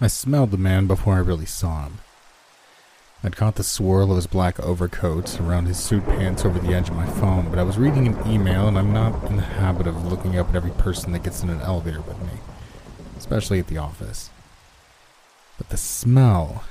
I 0.00 0.06
smelled 0.06 0.52
the 0.52 0.58
man 0.58 0.86
before 0.86 1.14
I 1.14 1.18
really 1.18 1.44
saw 1.44 1.82
him. 1.82 1.98
I'd 3.24 3.34
caught 3.34 3.56
the 3.56 3.64
swirl 3.64 4.12
of 4.12 4.16
his 4.16 4.28
black 4.28 4.60
overcoat 4.60 5.40
around 5.40 5.66
his 5.66 5.76
suit 5.76 6.04
pants 6.04 6.44
over 6.44 6.60
the 6.60 6.72
edge 6.72 6.88
of 6.88 6.94
my 6.94 7.04
phone, 7.06 7.50
but 7.50 7.58
I 7.58 7.64
was 7.64 7.78
reading 7.78 8.06
an 8.06 8.30
email 8.30 8.68
and 8.68 8.78
I'm 8.78 8.92
not 8.92 9.24
in 9.28 9.34
the 9.34 9.42
habit 9.42 9.88
of 9.88 10.06
looking 10.06 10.38
up 10.38 10.50
at 10.50 10.54
every 10.54 10.70
person 10.70 11.10
that 11.12 11.24
gets 11.24 11.42
in 11.42 11.50
an 11.50 11.60
elevator 11.62 12.00
with 12.00 12.16
me, 12.20 12.38
especially 13.16 13.58
at 13.58 13.66
the 13.66 13.78
office. 13.78 14.30
But 15.56 15.70
the 15.70 15.76
smell 15.76 16.62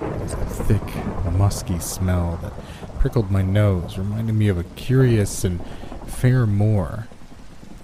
was 0.00 0.32
a 0.32 0.44
thick, 0.44 1.32
musky 1.32 1.78
smell 1.78 2.40
that 2.42 2.98
prickled 2.98 3.30
my 3.30 3.42
nose, 3.42 3.96
reminding 3.96 4.36
me 4.36 4.48
of 4.48 4.58
a 4.58 4.64
curious 4.64 5.44
and 5.44 5.64
fair 6.08 6.44
moor 6.44 7.06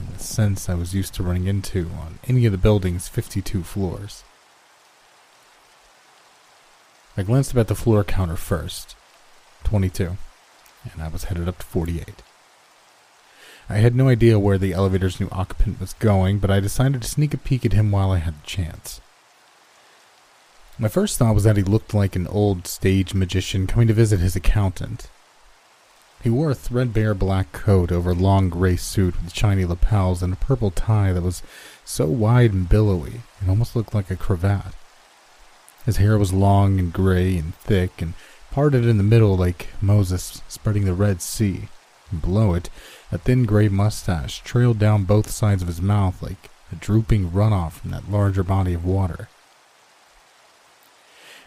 in 0.01 0.13
the 0.15 0.19
sense 0.19 0.69
I 0.69 0.75
was 0.75 0.97
used 0.97 1.15
to 1.15 1.23
running 1.23 1.47
into 1.47 1.89
on 1.97 2.19
any 2.27 2.45
of 2.45 2.51
the 2.51 2.59
building's 2.59 3.07
52 3.07 3.63
floors. 3.63 4.25
I 7.17 7.23
glanced 7.23 7.55
at 7.57 7.69
the 7.69 7.77
floor 7.77 8.03
counter 8.03 8.37
first 8.37 8.97
22, 9.65 10.17
and 10.93 11.03
I 11.03 11.09
was 11.09 11.25
headed 11.25 11.49
up 11.49 11.59
to 11.59 11.67
48. 11.67 12.23
I 13.69 13.77
had 13.77 13.95
no 13.95 14.09
idea 14.09 14.39
where 14.39 14.59
the 14.59 14.73
elevator's 14.73 15.21
new 15.21 15.29
occupant 15.31 15.81
was 15.81 15.95
going, 15.95 16.41
but 16.41 16.51
I 16.51 16.59
decided 16.59 17.03
to 17.03 17.09
sneak 17.09 17.33
a 17.33 17.39
peek 17.39 17.65
at 17.65 17.73
him 17.73 17.93
while 17.93 18.11
I 18.11 18.19
had 18.19 18.43
the 18.43 18.47
chance. 18.47 19.01
My 20.77 20.89
first 20.89 21.17
thought 21.17 21.37
was 21.37 21.45
that 21.45 21.57
he 21.57 21.63
looked 21.63 21.95
like 21.95 22.17
an 22.17 22.27
old 22.27 22.67
stage 22.67 23.15
magician 23.15 23.69
coming 23.69 23.87
to 23.87 23.95
visit 23.95 24.19
his 24.19 24.35
accountant. 24.35 25.09
He 26.21 26.31
wore 26.31 26.51
a 26.51 26.55
threadbare 26.55 27.15
black 27.15 27.53
coat 27.53 27.93
over 27.93 28.11
a 28.11 28.15
long 28.15 28.49
gray 28.49 28.77
suit 28.77 29.23
with 29.23 29.33
shiny 29.33 29.65
lapels 29.65 30.21
and 30.21 30.33
a 30.33 30.37
purple 30.37 30.73
tie 30.73 31.13
that 31.13 31.23
was 31.23 31.43
so 31.85 32.07
wide 32.07 32.53
and 32.53 32.69
billowy 32.69 33.21
it 33.41 33.49
almost 33.49 33.77
looked 33.77 33.95
like 33.95 34.11
a 34.11 34.17
cravat. 34.17 34.75
His 35.85 35.99
hair 35.99 36.17
was 36.17 36.33
long 36.33 36.79
and 36.79 36.93
gray 36.93 37.37
and 37.37 37.55
thick 37.57 38.01
and 38.01 38.15
parted 38.51 38.87
in 38.87 38.97
the 38.97 39.03
middle 39.03 39.37
like 39.37 39.69
Moses 39.81 40.43
spreading 40.49 40.85
the 40.85 40.95
Red 40.95 41.21
Sea. 41.21 41.69
And 42.11 42.23
below 42.23 42.55
it, 42.55 42.71
a 43.13 43.19
thin 43.19 43.45
gray 43.45 43.69
mustache 43.69 44.41
trailed 44.41 44.79
down 44.79 45.05
both 45.05 45.31
sides 45.31 45.63
of 45.63 45.69
his 45.69 45.83
mouth 45.83 46.23
like 46.23 46.51
a 46.73 46.77
drooping 46.77 47.31
runoff 47.31 47.73
from 47.73 47.91
that 47.91 48.11
larger 48.11 48.43
body 48.43 48.75
of 48.75 48.85
water. 48.85 49.29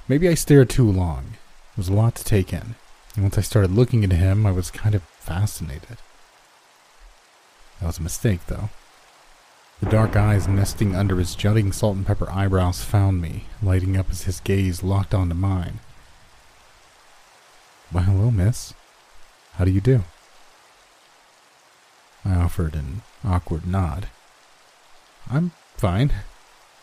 Maybe 0.07 0.29
I 0.29 0.35
stared 0.35 0.69
too 0.69 0.89
long. 0.89 1.33
It 1.71 1.77
was 1.77 1.89
a 1.89 1.93
lot 1.93 2.15
to 2.15 2.23
take 2.23 2.53
in, 2.53 2.75
and 3.15 3.23
once 3.23 3.37
I 3.37 3.41
started 3.41 3.71
looking 3.71 4.03
at 4.03 4.11
him, 4.11 4.45
I 4.45 4.51
was 4.51 4.71
kind 4.71 4.95
of 4.95 5.03
fascinated. 5.03 5.97
That 7.79 7.87
was 7.87 7.99
a 7.99 8.03
mistake, 8.03 8.45
though. 8.47 8.69
The 9.79 9.89
dark 9.91 10.15
eyes 10.15 10.47
nesting 10.47 10.95
under 10.95 11.17
his 11.17 11.35
jutting 11.35 11.71
salt 11.71 11.97
and 11.97 12.05
pepper 12.05 12.29
eyebrows 12.31 12.83
found 12.83 13.21
me, 13.21 13.43
lighting 13.61 13.95
up 13.95 14.09
as 14.09 14.23
his 14.23 14.39
gaze 14.39 14.81
locked 14.81 15.13
onto 15.13 15.35
mine. 15.35 15.79
Why, 17.91 18.01
hello, 18.01 18.31
miss. 18.31 18.73
How 19.53 19.65
do 19.65 19.71
you 19.71 19.81
do? 19.81 20.03
I 22.25 22.33
offered 22.33 22.73
an 22.73 23.03
awkward 23.23 23.67
nod. 23.67 24.07
I'm 25.29 25.51
fine. 25.77 26.11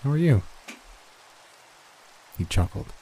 How 0.02 0.10
are 0.10 0.16
you? 0.16 0.42
He 2.38 2.44
chuckled. 2.44 2.92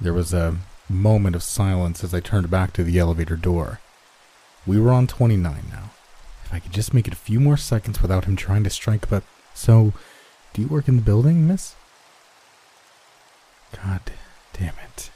There 0.00 0.14
was 0.14 0.32
a 0.32 0.58
moment 0.88 1.34
of 1.34 1.42
silence 1.42 2.04
as 2.04 2.14
I 2.14 2.20
turned 2.20 2.48
back 2.48 2.72
to 2.74 2.84
the 2.84 2.98
elevator 2.98 3.36
door. 3.36 3.80
We 4.66 4.78
were 4.78 4.92
on 4.92 5.08
29 5.08 5.64
now. 5.70 5.90
If 6.46 6.54
I 6.54 6.60
could 6.60 6.72
just 6.72 6.94
make 6.94 7.08
it 7.08 7.12
a 7.12 7.16
few 7.16 7.40
more 7.40 7.56
seconds 7.56 8.00
without 8.00 8.26
him 8.26 8.36
trying 8.36 8.62
to 8.64 8.70
strike, 8.70 9.08
but. 9.08 9.24
So, 9.52 9.92
do 10.52 10.62
you 10.62 10.68
work 10.68 10.86
in 10.86 10.94
the 10.94 11.02
building, 11.02 11.48
miss? 11.48 11.74
God 13.74 14.00
damn 14.52 14.74
it. 14.84 15.10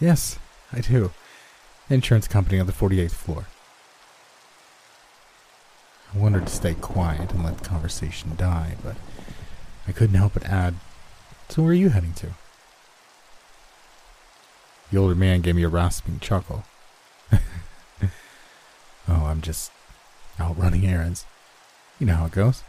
Yes, 0.00 0.38
I 0.72 0.80
do. 0.80 1.12
Insurance 1.88 2.26
company 2.26 2.58
on 2.58 2.66
the 2.66 2.72
48th 2.72 3.12
floor. 3.12 3.46
I 6.12 6.18
wanted 6.18 6.46
to 6.46 6.52
stay 6.52 6.74
quiet 6.74 7.32
and 7.32 7.44
let 7.44 7.58
the 7.58 7.68
conversation 7.68 8.32
die, 8.36 8.76
but 8.82 8.96
I 9.86 9.92
couldn't 9.92 10.16
help 10.16 10.34
but 10.34 10.44
add, 10.44 10.74
So 11.48 11.62
where 11.62 11.70
are 11.70 11.74
you 11.74 11.90
heading 11.90 12.14
to? 12.14 12.30
The 14.90 14.98
older 14.98 15.14
man 15.14 15.42
gave 15.42 15.54
me 15.54 15.62
a 15.62 15.68
rasping 15.68 16.18
chuckle. 16.18 16.64
Oh, 19.08 19.26
I'm 19.26 19.40
just 19.40 19.70
out 20.38 20.58
running 20.58 20.86
errands. 20.86 21.24
You 21.98 22.06
know 22.06 22.14
how 22.14 22.26
it 22.26 22.32
goes. 22.32 22.62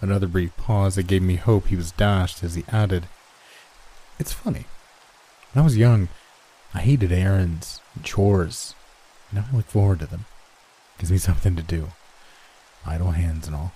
Another 0.00 0.26
brief 0.26 0.56
pause 0.56 0.94
that 0.94 1.06
gave 1.06 1.22
me 1.22 1.36
hope 1.36 1.66
he 1.66 1.76
was 1.76 1.92
dashed 1.92 2.42
as 2.42 2.54
he 2.54 2.64
added, 2.68 3.06
It's 4.18 4.32
funny. 4.32 4.64
When 5.52 5.62
I 5.62 5.64
was 5.64 5.76
young, 5.76 6.08
I 6.72 6.80
hated 6.80 7.12
errands 7.12 7.80
and 7.94 8.04
chores. 8.04 8.74
Now 9.32 9.44
I 9.52 9.56
look 9.56 9.66
forward 9.66 9.98
to 10.00 10.06
them. 10.06 10.24
Gives 10.98 11.12
me 11.12 11.18
something 11.18 11.56
to 11.56 11.62
do. 11.62 11.88
Idle 12.86 13.10
hands 13.10 13.46
and 13.46 13.54
all. 13.54 13.72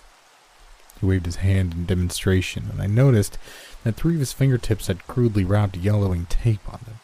He 1.00 1.06
waved 1.06 1.26
his 1.26 1.36
hand 1.36 1.74
in 1.74 1.86
demonstration, 1.86 2.68
and 2.70 2.80
I 2.80 2.86
noticed 2.86 3.36
that 3.82 3.96
three 3.96 4.14
of 4.14 4.20
his 4.20 4.32
fingertips 4.32 4.86
had 4.86 5.06
crudely 5.06 5.44
wrapped 5.44 5.76
yellowing 5.76 6.26
tape 6.26 6.66
on 6.72 6.80
them. 6.86 7.00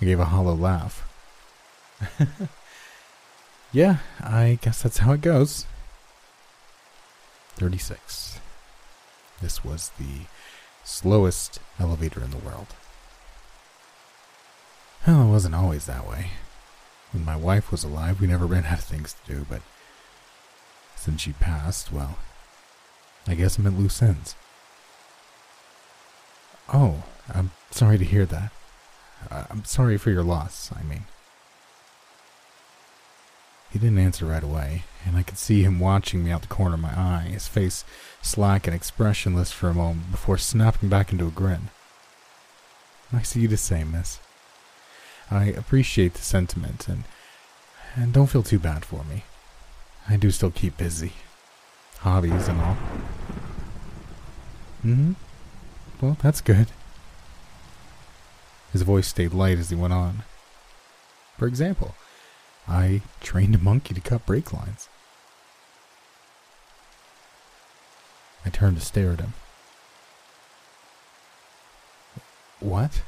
I 0.00 0.04
gave 0.04 0.20
a 0.20 0.26
hollow 0.26 0.54
laugh. 0.54 1.04
yeah, 3.72 3.98
I 4.20 4.58
guess 4.60 4.82
that's 4.82 4.98
how 4.98 5.12
it 5.12 5.20
goes. 5.20 5.66
36. 7.56 8.40
This 9.42 9.64
was 9.64 9.90
the 9.98 10.26
slowest 10.84 11.60
elevator 11.78 12.22
in 12.22 12.30
the 12.30 12.38
world. 12.38 12.68
Well, 15.06 15.28
it 15.28 15.30
wasn't 15.30 15.54
always 15.54 15.86
that 15.86 16.08
way. 16.08 16.30
When 17.12 17.24
my 17.24 17.36
wife 17.36 17.70
was 17.70 17.84
alive, 17.84 18.20
we 18.20 18.26
never 18.26 18.46
ran 18.46 18.64
out 18.66 18.78
of 18.78 18.84
things 18.84 19.14
to 19.14 19.34
do, 19.34 19.46
but 19.48 19.62
since 20.96 21.22
she 21.22 21.32
passed, 21.32 21.92
well, 21.92 22.18
I 23.26 23.34
guess 23.34 23.58
I'm 23.58 23.66
at 23.66 23.72
loose 23.72 24.02
ends. 24.02 24.34
Oh, 26.72 27.04
I'm 27.32 27.50
sorry 27.70 27.98
to 27.98 28.04
hear 28.04 28.26
that. 28.26 28.52
I'm 29.30 29.64
sorry 29.64 29.96
for 29.98 30.10
your 30.10 30.22
loss, 30.22 30.70
I 30.74 30.82
mean. 30.82 31.04
He 33.70 33.78
didn't 33.78 33.98
answer 33.98 34.24
right 34.24 34.42
away, 34.42 34.84
and 35.04 35.16
I 35.16 35.22
could 35.22 35.38
see 35.38 35.62
him 35.62 35.78
watching 35.78 36.24
me 36.24 36.30
out 36.30 36.42
the 36.42 36.48
corner 36.48 36.74
of 36.74 36.80
my 36.80 36.98
eye, 36.98 37.28
his 37.30 37.46
face 37.46 37.84
slack 38.22 38.66
and 38.66 38.74
expressionless 38.74 39.52
for 39.52 39.68
a 39.68 39.74
moment 39.74 40.10
before 40.10 40.38
snapping 40.38 40.88
back 40.88 41.12
into 41.12 41.26
a 41.26 41.30
grin. 41.30 41.68
Nice 43.12 43.34
of 43.34 43.42
you 43.42 43.48
to 43.48 43.56
say, 43.56 43.84
miss. 43.84 44.20
I 45.30 45.46
appreciate 45.46 46.14
the 46.14 46.22
sentiment, 46.22 46.88
and, 46.88 47.04
and 47.94 48.12
don't 48.12 48.28
feel 48.28 48.42
too 48.42 48.58
bad 48.58 48.84
for 48.84 49.04
me. 49.04 49.24
I 50.08 50.16
do 50.16 50.30
still 50.30 50.50
keep 50.50 50.78
busy. 50.78 51.12
Hobbies 51.98 52.48
and 52.48 52.60
all. 52.60 52.76
hmm. 54.82 55.12
Well, 56.00 56.16
that's 56.22 56.40
good. 56.40 56.68
His 58.72 58.82
voice 58.82 59.08
stayed 59.08 59.32
light 59.32 59.58
as 59.58 59.70
he 59.70 59.76
went 59.76 59.92
on. 59.92 60.22
For 61.36 61.46
example, 61.46 61.94
I 62.68 63.00
trained 63.20 63.54
a 63.54 63.58
monkey 63.58 63.94
to 63.94 64.00
cut 64.00 64.26
brake 64.26 64.52
lines. 64.52 64.88
I 68.44 68.50
turned 68.50 68.78
to 68.78 68.84
stare 68.84 69.12
at 69.12 69.20
him. 69.20 69.32
What? 72.60 73.02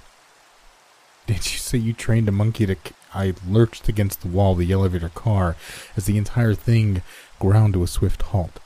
Did 1.27 1.37
you 1.53 1.59
say 1.59 1.79
you 1.79 1.93
trained 1.93 2.29
a 2.29 2.33
monkey 2.33 2.67
to. 2.67 2.75
C- 2.75 2.95
I 3.13 3.35
lurched 3.47 3.89
against 3.89 4.23
the 4.23 4.29
wall 4.29 4.53
of 4.53 4.59
the 4.59 4.73
elevator 4.73 5.09
car 5.09 5.57
as 5.97 6.07
the 6.07 6.17
entire 6.17 6.55
thing 6.55 7.03
ground 7.39 7.75
to 7.75 7.83
a 7.83 7.87
swift 7.87 8.23
halt. 8.23 8.61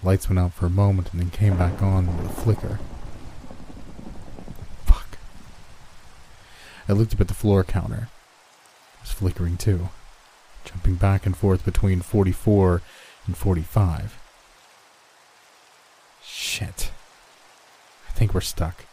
The 0.00 0.06
lights 0.06 0.28
went 0.28 0.38
out 0.38 0.52
for 0.52 0.66
a 0.66 0.70
moment 0.70 1.12
and 1.12 1.20
then 1.20 1.30
came 1.30 1.56
back 1.56 1.80
on 1.82 2.16
with 2.16 2.26
a 2.26 2.40
flicker. 2.40 2.78
Fuck. 4.84 5.18
I 6.88 6.92
looked 6.92 7.14
up 7.14 7.20
at 7.20 7.28
the 7.28 7.34
floor 7.34 7.64
counter. 7.64 8.08
Was 9.08 9.14
flickering 9.14 9.56
too, 9.56 9.88
jumping 10.66 10.96
back 10.96 11.24
and 11.24 11.34
forth 11.34 11.64
between 11.64 12.02
44 12.02 12.82
and 13.26 13.34
45. 13.34 14.18
Shit. 16.22 16.90
I 18.06 18.12
think 18.12 18.34
we're 18.34 18.42
stuck. 18.42 18.84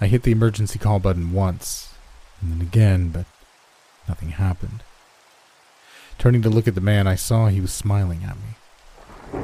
I 0.00 0.08
hit 0.08 0.24
the 0.24 0.32
emergency 0.32 0.76
call 0.76 0.98
button 0.98 1.32
once, 1.32 1.94
and 2.40 2.50
then 2.50 2.60
again, 2.60 3.10
but 3.10 3.26
nothing 4.08 4.30
happened. 4.30 4.82
Turning 6.18 6.42
to 6.42 6.50
look 6.50 6.66
at 6.66 6.74
the 6.74 6.80
man, 6.80 7.06
I 7.06 7.14
saw 7.14 7.46
he 7.46 7.60
was 7.60 7.72
smiling 7.72 8.24
at 8.24 8.36
me. 8.36 9.40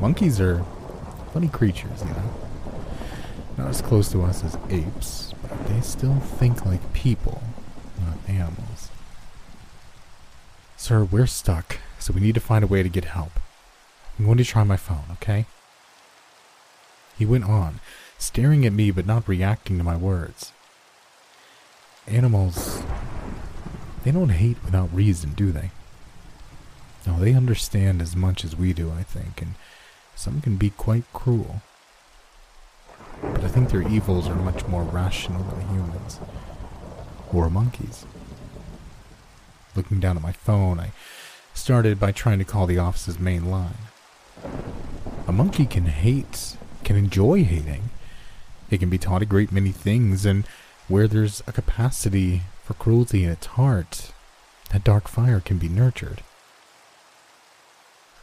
Monkeys 0.00 0.40
are 0.40 0.64
funny 1.32 1.48
creatures, 1.48 2.04
you 2.04 2.10
know. 2.10 2.41
Not 3.56 3.68
as 3.68 3.82
close 3.82 4.10
to 4.12 4.22
us 4.22 4.42
as 4.42 4.56
apes, 4.70 5.34
but 5.42 5.66
they 5.68 5.80
still 5.80 6.16
think 6.16 6.64
like 6.64 6.92
people, 6.92 7.42
not 8.00 8.16
animals. 8.28 8.90
Sir, 10.76 11.04
we're 11.04 11.26
stuck, 11.26 11.78
so 11.98 12.12
we 12.12 12.20
need 12.20 12.34
to 12.34 12.40
find 12.40 12.64
a 12.64 12.66
way 12.66 12.82
to 12.82 12.88
get 12.88 13.04
help. 13.04 13.38
I'm 14.18 14.24
going 14.24 14.38
to 14.38 14.44
try 14.44 14.64
my 14.64 14.76
phone, 14.76 15.04
okay? 15.12 15.46
He 17.18 17.26
went 17.26 17.44
on, 17.44 17.80
staring 18.18 18.66
at 18.66 18.72
me 18.72 18.90
but 18.90 19.06
not 19.06 19.28
reacting 19.28 19.78
to 19.78 19.84
my 19.84 19.96
words. 19.96 20.52
Animals, 22.08 22.82
they 24.02 24.10
don't 24.10 24.30
hate 24.30 24.56
without 24.64 24.92
reason, 24.92 25.34
do 25.34 25.52
they? 25.52 25.70
No, 27.06 27.18
they 27.18 27.34
understand 27.34 28.00
as 28.00 28.16
much 28.16 28.44
as 28.44 28.56
we 28.56 28.72
do, 28.72 28.90
I 28.90 29.02
think, 29.02 29.42
and 29.42 29.54
some 30.14 30.40
can 30.40 30.56
be 30.56 30.70
quite 30.70 31.04
cruel. 31.12 31.62
But 33.22 33.44
I 33.44 33.48
think 33.48 33.70
their 33.70 33.86
evils 33.88 34.28
are 34.28 34.34
much 34.34 34.66
more 34.66 34.82
rational 34.82 35.42
than 35.44 35.68
humans. 35.68 36.18
Or 37.32 37.48
monkeys. 37.48 38.04
Looking 39.74 40.00
down 40.00 40.16
at 40.16 40.22
my 40.22 40.32
phone, 40.32 40.78
I 40.78 40.92
started 41.54 41.98
by 41.98 42.12
trying 42.12 42.38
to 42.40 42.44
call 42.44 42.66
the 42.66 42.78
office's 42.78 43.18
main 43.18 43.50
line. 43.50 43.78
A 45.26 45.32
monkey 45.32 45.66
can 45.66 45.86
hate, 45.86 46.56
can 46.84 46.96
enjoy 46.96 47.44
hating. 47.44 47.90
It 48.70 48.78
can 48.78 48.90
be 48.90 48.98
taught 48.98 49.22
a 49.22 49.26
great 49.26 49.52
many 49.52 49.70
things, 49.70 50.26
and 50.26 50.44
where 50.88 51.06
there's 51.06 51.42
a 51.46 51.52
capacity 51.52 52.42
for 52.64 52.74
cruelty 52.74 53.24
in 53.24 53.30
its 53.30 53.46
heart, 53.46 54.12
that 54.70 54.84
dark 54.84 55.08
fire 55.08 55.40
can 55.40 55.58
be 55.58 55.68
nurtured. 55.68 56.22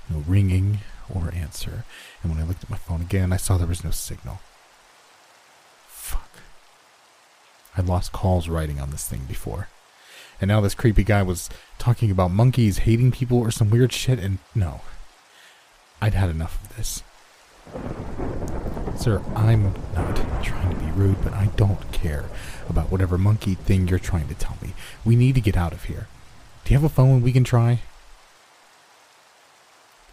No 0.09 0.23
ringing 0.27 0.79
or 1.13 1.31
answer, 1.33 1.85
and 2.21 2.31
when 2.31 2.41
I 2.41 2.45
looked 2.47 2.63
at 2.63 2.69
my 2.69 2.77
phone 2.77 3.01
again, 3.01 3.31
I 3.31 3.37
saw 3.37 3.57
there 3.57 3.67
was 3.67 3.83
no 3.83 3.91
signal. 3.91 4.39
Fuck. 5.87 6.29
I'd 7.77 7.87
lost 7.87 8.11
calls 8.11 8.49
writing 8.49 8.79
on 8.79 8.91
this 8.91 9.07
thing 9.07 9.21
before. 9.27 9.67
And 10.41 10.47
now 10.47 10.61
this 10.61 10.75
creepy 10.75 11.03
guy 11.03 11.21
was 11.21 11.49
talking 11.77 12.11
about 12.11 12.31
monkeys 12.31 12.79
hating 12.79 13.11
people 13.11 13.39
or 13.39 13.51
some 13.51 13.69
weird 13.69 13.91
shit, 13.91 14.19
and 14.19 14.39
no. 14.55 14.81
I'd 16.01 16.13
had 16.13 16.29
enough 16.29 16.63
of 16.63 16.77
this. 16.77 17.03
Sir, 18.97 19.21
I'm 19.35 19.73
not 19.93 20.43
trying 20.43 20.69
to 20.69 20.75
be 20.75 20.91
rude, 20.91 21.23
but 21.23 21.33
I 21.33 21.47
don't 21.55 21.91
care 21.91 22.25
about 22.69 22.91
whatever 22.91 23.17
monkey 23.17 23.55
thing 23.55 23.87
you're 23.87 23.99
trying 23.99 24.27
to 24.27 24.33
tell 24.33 24.57
me. 24.61 24.73
We 25.05 25.15
need 25.15 25.35
to 25.35 25.41
get 25.41 25.57
out 25.57 25.73
of 25.73 25.85
here. 25.85 26.07
Do 26.63 26.73
you 26.73 26.79
have 26.79 26.89
a 26.89 26.93
phone 26.93 27.21
we 27.21 27.31
can 27.31 27.43
try? 27.43 27.79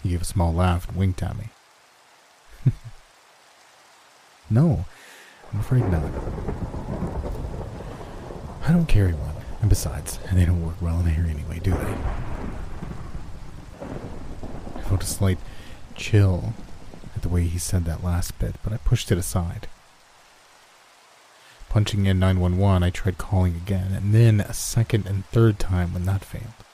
He 0.02 0.10
gave 0.10 0.22
a 0.22 0.24
small 0.24 0.54
laugh 0.54 0.88
and 0.88 0.96
winked 0.96 1.22
at 1.22 1.36
me. 1.36 1.48
no, 4.50 4.84
I'm 5.52 5.60
afraid 5.60 5.90
not. 5.90 6.12
I 8.66 8.72
don't 8.72 8.86
carry 8.86 9.12
one, 9.12 9.36
and 9.60 9.70
besides, 9.70 10.18
they 10.32 10.44
don't 10.44 10.66
work 10.66 10.82
well 10.82 10.98
in 10.98 11.06
here 11.06 11.24
anyway, 11.24 11.60
do 11.60 11.70
they? 11.70 11.96
I 14.74 14.80
felt 14.82 15.04
a 15.04 15.06
slight 15.06 15.38
chill 15.94 16.52
at 17.14 17.22
the 17.22 17.28
way 17.28 17.44
he 17.44 17.58
said 17.58 17.84
that 17.84 18.02
last 18.02 18.36
bit, 18.40 18.56
but 18.64 18.72
I 18.72 18.78
pushed 18.78 19.12
it 19.12 19.18
aside. 19.18 19.68
Punching 21.68 22.06
in 22.06 22.18
911, 22.18 22.82
I 22.82 22.90
tried 22.90 23.18
calling 23.18 23.54
again, 23.54 23.92
and 23.92 24.12
then 24.12 24.40
a 24.40 24.52
second 24.52 25.06
and 25.06 25.24
third 25.26 25.60
time 25.60 25.94
when 25.94 26.04
that 26.06 26.24
failed. 26.24 26.65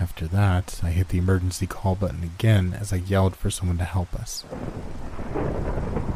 After 0.00 0.28
that, 0.28 0.80
I 0.84 0.90
hit 0.90 1.08
the 1.08 1.18
emergency 1.18 1.66
call 1.66 1.96
button 1.96 2.22
again 2.22 2.72
as 2.72 2.92
I 2.92 2.96
yelled 2.96 3.34
for 3.34 3.50
someone 3.50 3.78
to 3.78 3.84
help 3.84 4.14
us. 4.14 4.44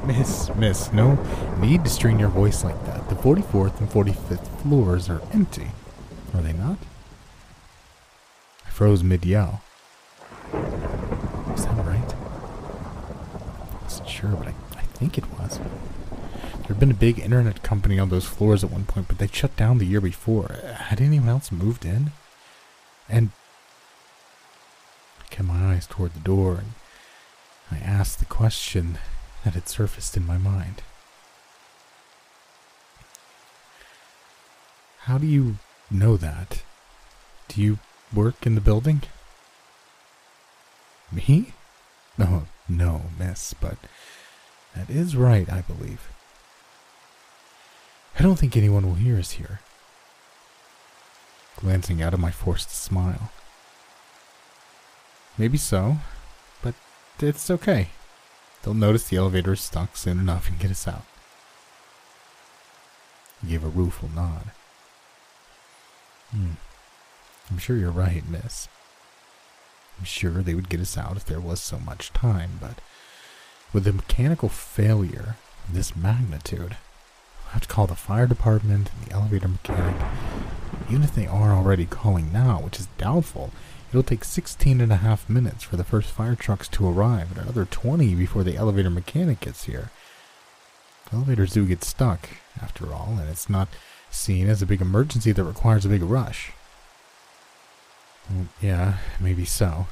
Miss, 0.07 0.55
miss, 0.55 0.93
no 0.93 1.15
need 1.59 1.83
to 1.85 1.91
strain 1.91 2.19
your 2.21 2.29
voice 2.29 2.63
like 2.63 2.85
that. 2.87 3.09
The 3.09 3.17
44th 3.17 3.81
and 3.81 3.89
45th 3.89 4.63
floors 4.63 5.09
are 5.09 5.21
empty. 5.33 5.73
Are 6.33 6.41
they 6.41 6.53
not? 6.53 6.79
I 8.65 8.71
froze 8.71 9.03
mid 9.03 9.25
yell. 9.25 9.63
Is 10.53 11.65
that 11.67 11.85
right? 11.85 12.15
I 12.15 13.83
wasn't 13.83 14.09
sure, 14.09 14.31
but 14.31 14.49
I, 14.49 14.55
I 14.77 14.83
think 14.83 15.19
it 15.19 15.25
was. 15.39 15.59
There 15.59 16.69
had 16.69 16.81
been 16.81 16.91
a 16.93 16.95
big 16.95 17.19
internet 17.19 17.65
company 17.65 17.99
on 17.99 18.11
those 18.11 18.27
floors 18.27 18.63
at 18.63 18.71
one 18.71 18.85
point, 18.85 19.09
but 19.09 19.19
they 19.19 19.27
shut 19.27 19.57
down 19.57 19.79
the 19.79 19.87
year 19.87 20.01
before. 20.01 20.61
Had 20.77 21.01
anyone 21.01 21.29
else 21.29 21.51
moved 21.51 21.85
in? 21.85 22.13
And 23.09 23.31
eyes 25.83 25.87
toward 25.87 26.15
the 26.15 26.21
door, 26.21 26.59
and 26.59 26.73
I 27.71 27.79
asked 27.79 28.19
the 28.19 28.25
question 28.25 28.99
that 29.45 29.55
had 29.55 29.69
surfaced 29.69 30.17
in 30.17 30.27
my 30.27 30.39
mind. 30.39 30.83
How 35.01 35.19
do 35.19 35.27
you 35.27 35.57
know 35.91 36.17
that? 36.17 36.63
Do 37.49 37.61
you 37.61 37.79
work 38.15 38.47
in 38.47 38.55
the 38.55 38.61
building? 38.61 39.03
Me? 41.11 41.53
No, 42.17 42.45
no, 42.69 43.03
miss, 43.19 43.55
but 43.55 43.77
that 44.77 44.89
is 44.89 45.17
right, 45.17 45.51
I 45.51 45.63
believe. 45.63 46.09
I 48.19 48.23
don't 48.23 48.39
think 48.39 48.57
anyone 48.57 48.87
will 48.87 48.95
hear 48.95 49.19
us 49.19 49.33
here. 49.33 49.61
Glancing 51.57 52.01
out 52.03 52.15
of 52.15 52.21
my 52.21 52.31
forced 52.31 52.71
smile. 52.71 53.33
Maybe 55.39 55.59
so, 55.59 55.99
but 56.63 56.75
it's 57.21 57.51
okay. 57.51 57.89
They'll 58.63 58.75
notice 58.75 59.09
the 59.09 59.17
elevator 59.17 59.55
is 59.55 59.61
stuck 59.61 59.97
soon 59.97 60.19
enough 60.19 60.49
and 60.49 60.59
get 60.59 60.71
us 60.71 60.87
out. 60.87 61.05
He 63.43 63.51
gave 63.51 63.65
a 63.65 63.69
rueful 63.69 64.09
nod. 64.15 64.53
Hmm. 66.31 66.53
I'm 67.51 67.59
sure 67.59 67.77
you're 67.77 67.91
right, 67.91 68.27
miss. 68.29 68.69
I'm 69.99 70.05
sure 70.05 70.43
they 70.43 70.55
would 70.55 70.69
get 70.69 70.81
us 70.81 70.97
out 70.97 71.17
if 71.17 71.25
there 71.25 71.41
was 71.41 71.61
so 71.61 71.79
much 71.79 72.13
time, 72.13 72.59
but 72.61 72.79
with 73.73 73.87
a 73.87 73.93
mechanical 73.93 74.49
failure 74.49 75.37
of 75.67 75.75
this 75.75 75.97
magnitude, 75.97 76.77
I'll 77.47 77.53
have 77.53 77.63
to 77.63 77.69
call 77.69 77.87
the 77.87 77.95
fire 77.95 78.27
department 78.27 78.91
and 78.93 79.07
the 79.07 79.13
elevator 79.13 79.49
mechanic. 79.49 80.01
Even 80.89 81.03
if 81.03 81.15
they 81.15 81.27
are 81.27 81.53
already 81.53 81.85
calling 81.85 82.33
now, 82.33 82.61
which 82.61 82.81
is 82.81 82.87
doubtful, 82.99 83.51
it'll 83.93 84.03
take 84.03 84.25
16 84.25 84.81
and 84.81 84.91
a 84.91 84.97
half 84.97 85.29
minutes 85.29 85.63
for 85.65 85.77
the 85.77 85.85
first 85.85 86.09
fire 86.09 86.35
trucks 86.35 86.67
to 86.69 86.89
arrive 86.89 87.31
and 87.31 87.43
another 87.43 87.67
20 87.67 88.15
before 88.15 88.43
the 88.43 88.57
elevator 88.57 88.89
mechanic 88.89 89.41
gets 89.41 89.65
here. 89.65 89.91
Elevators 91.13 91.53
do 91.53 91.67
get 91.67 91.85
stuck, 91.85 92.31
after 92.63 92.95
all, 92.95 93.17
and 93.21 93.29
it's 93.29 93.51
not 93.51 93.69
seen 94.11 94.49
as 94.49 94.63
a 94.63 94.67
big 94.67 94.81
emergency 94.81 95.31
that 95.31 95.45
requires 95.45 95.85
a 95.85 95.91
big 95.91 96.03
rush. 96.03 96.53
Well, 98.31 98.47
yeah, 98.63 98.99
maybe 99.21 99.45
so. 99.45 99.89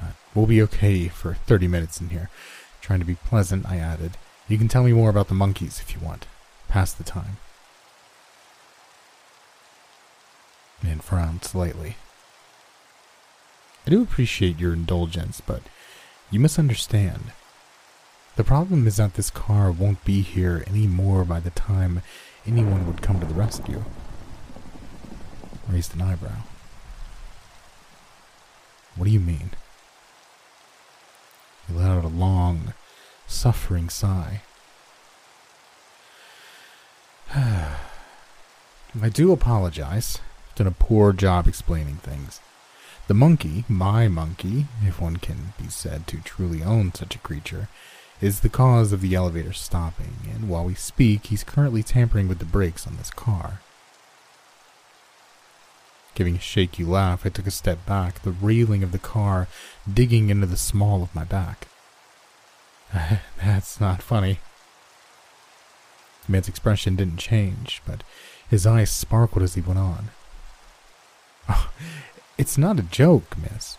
But 0.00 0.14
we'll 0.32 0.46
be 0.46 0.62
okay 0.62 1.08
for 1.08 1.34
30 1.34 1.66
minutes 1.66 2.00
in 2.00 2.10
here. 2.10 2.30
Trying 2.80 3.00
to 3.00 3.04
be 3.04 3.16
pleasant, 3.16 3.66
I 3.68 3.78
added. 3.78 4.12
You 4.48 4.58
can 4.58 4.68
tell 4.68 4.84
me 4.84 4.92
more 4.92 5.10
about 5.10 5.26
the 5.26 5.34
monkeys 5.34 5.80
if 5.80 5.92
you 5.92 6.00
want. 6.00 6.26
Pass 6.68 6.92
the 6.92 7.02
time. 7.02 7.38
And 10.96 11.04
frowned 11.04 11.44
slightly. 11.44 11.96
I 13.86 13.90
do 13.90 14.00
appreciate 14.00 14.58
your 14.58 14.72
indulgence, 14.72 15.42
but 15.42 15.60
you 16.30 16.40
misunderstand. 16.40 17.32
The 18.36 18.44
problem 18.44 18.86
is 18.86 18.96
that 18.96 19.12
this 19.12 19.28
car 19.28 19.70
won't 19.70 20.02
be 20.06 20.22
here 20.22 20.64
any 20.66 20.86
more 20.86 21.26
by 21.26 21.38
the 21.38 21.50
time 21.50 22.00
anyone 22.46 22.86
would 22.86 23.02
come 23.02 23.20
to 23.20 23.26
the 23.26 23.34
rescue. 23.34 23.84
Raised 25.68 25.94
an 25.94 26.00
eyebrow. 26.00 26.44
What 28.96 29.04
do 29.04 29.10
you 29.10 29.20
mean? 29.20 29.50
He 31.68 31.74
let 31.74 31.90
out 31.90 32.04
a 32.04 32.08
long, 32.08 32.72
suffering 33.26 33.90
sigh. 33.90 34.40
I 37.34 39.10
do 39.12 39.30
apologize. 39.30 40.20
Done 40.56 40.66
a 40.66 40.72
poor 40.72 41.12
job 41.12 41.46
explaining 41.46 41.96
things. 41.96 42.40
The 43.08 43.14
monkey, 43.14 43.64
my 43.68 44.08
monkey, 44.08 44.66
if 44.82 45.00
one 45.00 45.18
can 45.18 45.52
be 45.62 45.68
said 45.68 46.06
to 46.08 46.18
truly 46.18 46.62
own 46.62 46.92
such 46.92 47.14
a 47.14 47.20
creature, 47.20 47.68
is 48.20 48.40
the 48.40 48.48
cause 48.48 48.92
of 48.92 49.00
the 49.00 49.14
elevator 49.14 49.52
stopping, 49.52 50.14
and 50.32 50.48
while 50.48 50.64
we 50.64 50.74
speak, 50.74 51.26
he's 51.26 51.44
currently 51.44 51.82
tampering 51.82 52.26
with 52.26 52.38
the 52.38 52.44
brakes 52.44 52.86
on 52.86 52.96
this 52.96 53.10
car. 53.10 53.60
Giving 56.14 56.36
a 56.36 56.40
shaky 56.40 56.82
laugh, 56.82 57.26
I 57.26 57.28
took 57.28 57.46
a 57.46 57.50
step 57.50 57.84
back, 57.84 58.22
the 58.22 58.30
railing 58.32 58.82
of 58.82 58.90
the 58.90 58.98
car 58.98 59.48
digging 59.92 60.30
into 60.30 60.46
the 60.46 60.56
small 60.56 61.02
of 61.02 61.14
my 61.14 61.24
back. 61.24 61.68
That's 63.36 63.78
not 63.80 64.02
funny. 64.02 64.40
The 66.24 66.32
man's 66.32 66.48
expression 66.48 66.96
didn't 66.96 67.18
change, 67.18 67.82
but 67.86 68.02
his 68.48 68.66
eyes 68.66 68.90
sparkled 68.90 69.42
as 69.42 69.54
he 69.54 69.60
went 69.60 69.78
on. 69.78 70.08
It's 72.38 72.58
not 72.58 72.78
a 72.78 72.82
joke, 72.82 73.34
miss. 73.38 73.78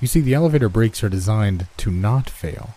You 0.00 0.08
see, 0.08 0.20
the 0.20 0.32
elevator 0.32 0.70
brakes 0.70 1.04
are 1.04 1.10
designed 1.10 1.66
to 1.76 1.90
not 1.90 2.30
fail. 2.30 2.70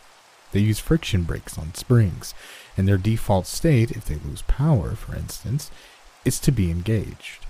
They 0.51 0.60
use 0.60 0.80
friction 0.80 1.24
brakes 1.24 1.58
on 1.58 1.74
springs, 1.74 2.34
and 2.75 2.88
their 2.88 2.98
default 2.98 3.48
state, 3.48 3.92
if 3.92 4.06
they 4.06 4.16
lose 4.16 4.42
power, 4.42 4.96
for 4.96 5.16
instance, 5.16 5.72
is 6.25 6.39
to 6.42 6.51
be 6.51 6.70
engaged. 6.70 7.46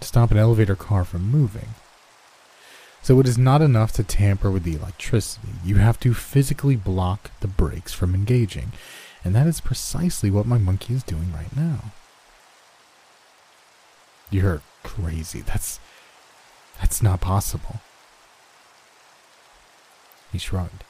To 0.00 0.08
stop 0.08 0.30
an 0.32 0.38
elevator 0.38 0.74
car 0.74 1.04
from 1.04 1.30
moving. 1.30 1.74
So 3.02 3.18
it 3.20 3.28
is 3.28 3.38
not 3.38 3.62
enough 3.62 3.92
to 3.92 4.02
tamper 4.02 4.50
with 4.50 4.64
the 4.64 4.74
electricity. 4.74 5.48
You 5.64 5.76
have 5.76 6.00
to 6.00 6.14
physically 6.14 6.76
block 6.76 7.30
the 7.40 7.48
brakes 7.48 7.92
from 7.92 8.14
engaging. 8.14 8.72
And 9.24 9.34
that 9.34 9.46
is 9.46 9.60
precisely 9.60 10.30
what 10.30 10.46
my 10.46 10.58
monkey 10.58 10.94
is 10.94 11.02
doing 11.02 11.32
right 11.32 11.54
now. 11.56 11.92
You're 14.30 14.62
crazy. 14.82 15.40
That's 15.40 15.80
that's 16.80 17.02
not 17.02 17.20
possible. 17.20 17.80
He 20.32 20.38
shrugged. 20.38 20.84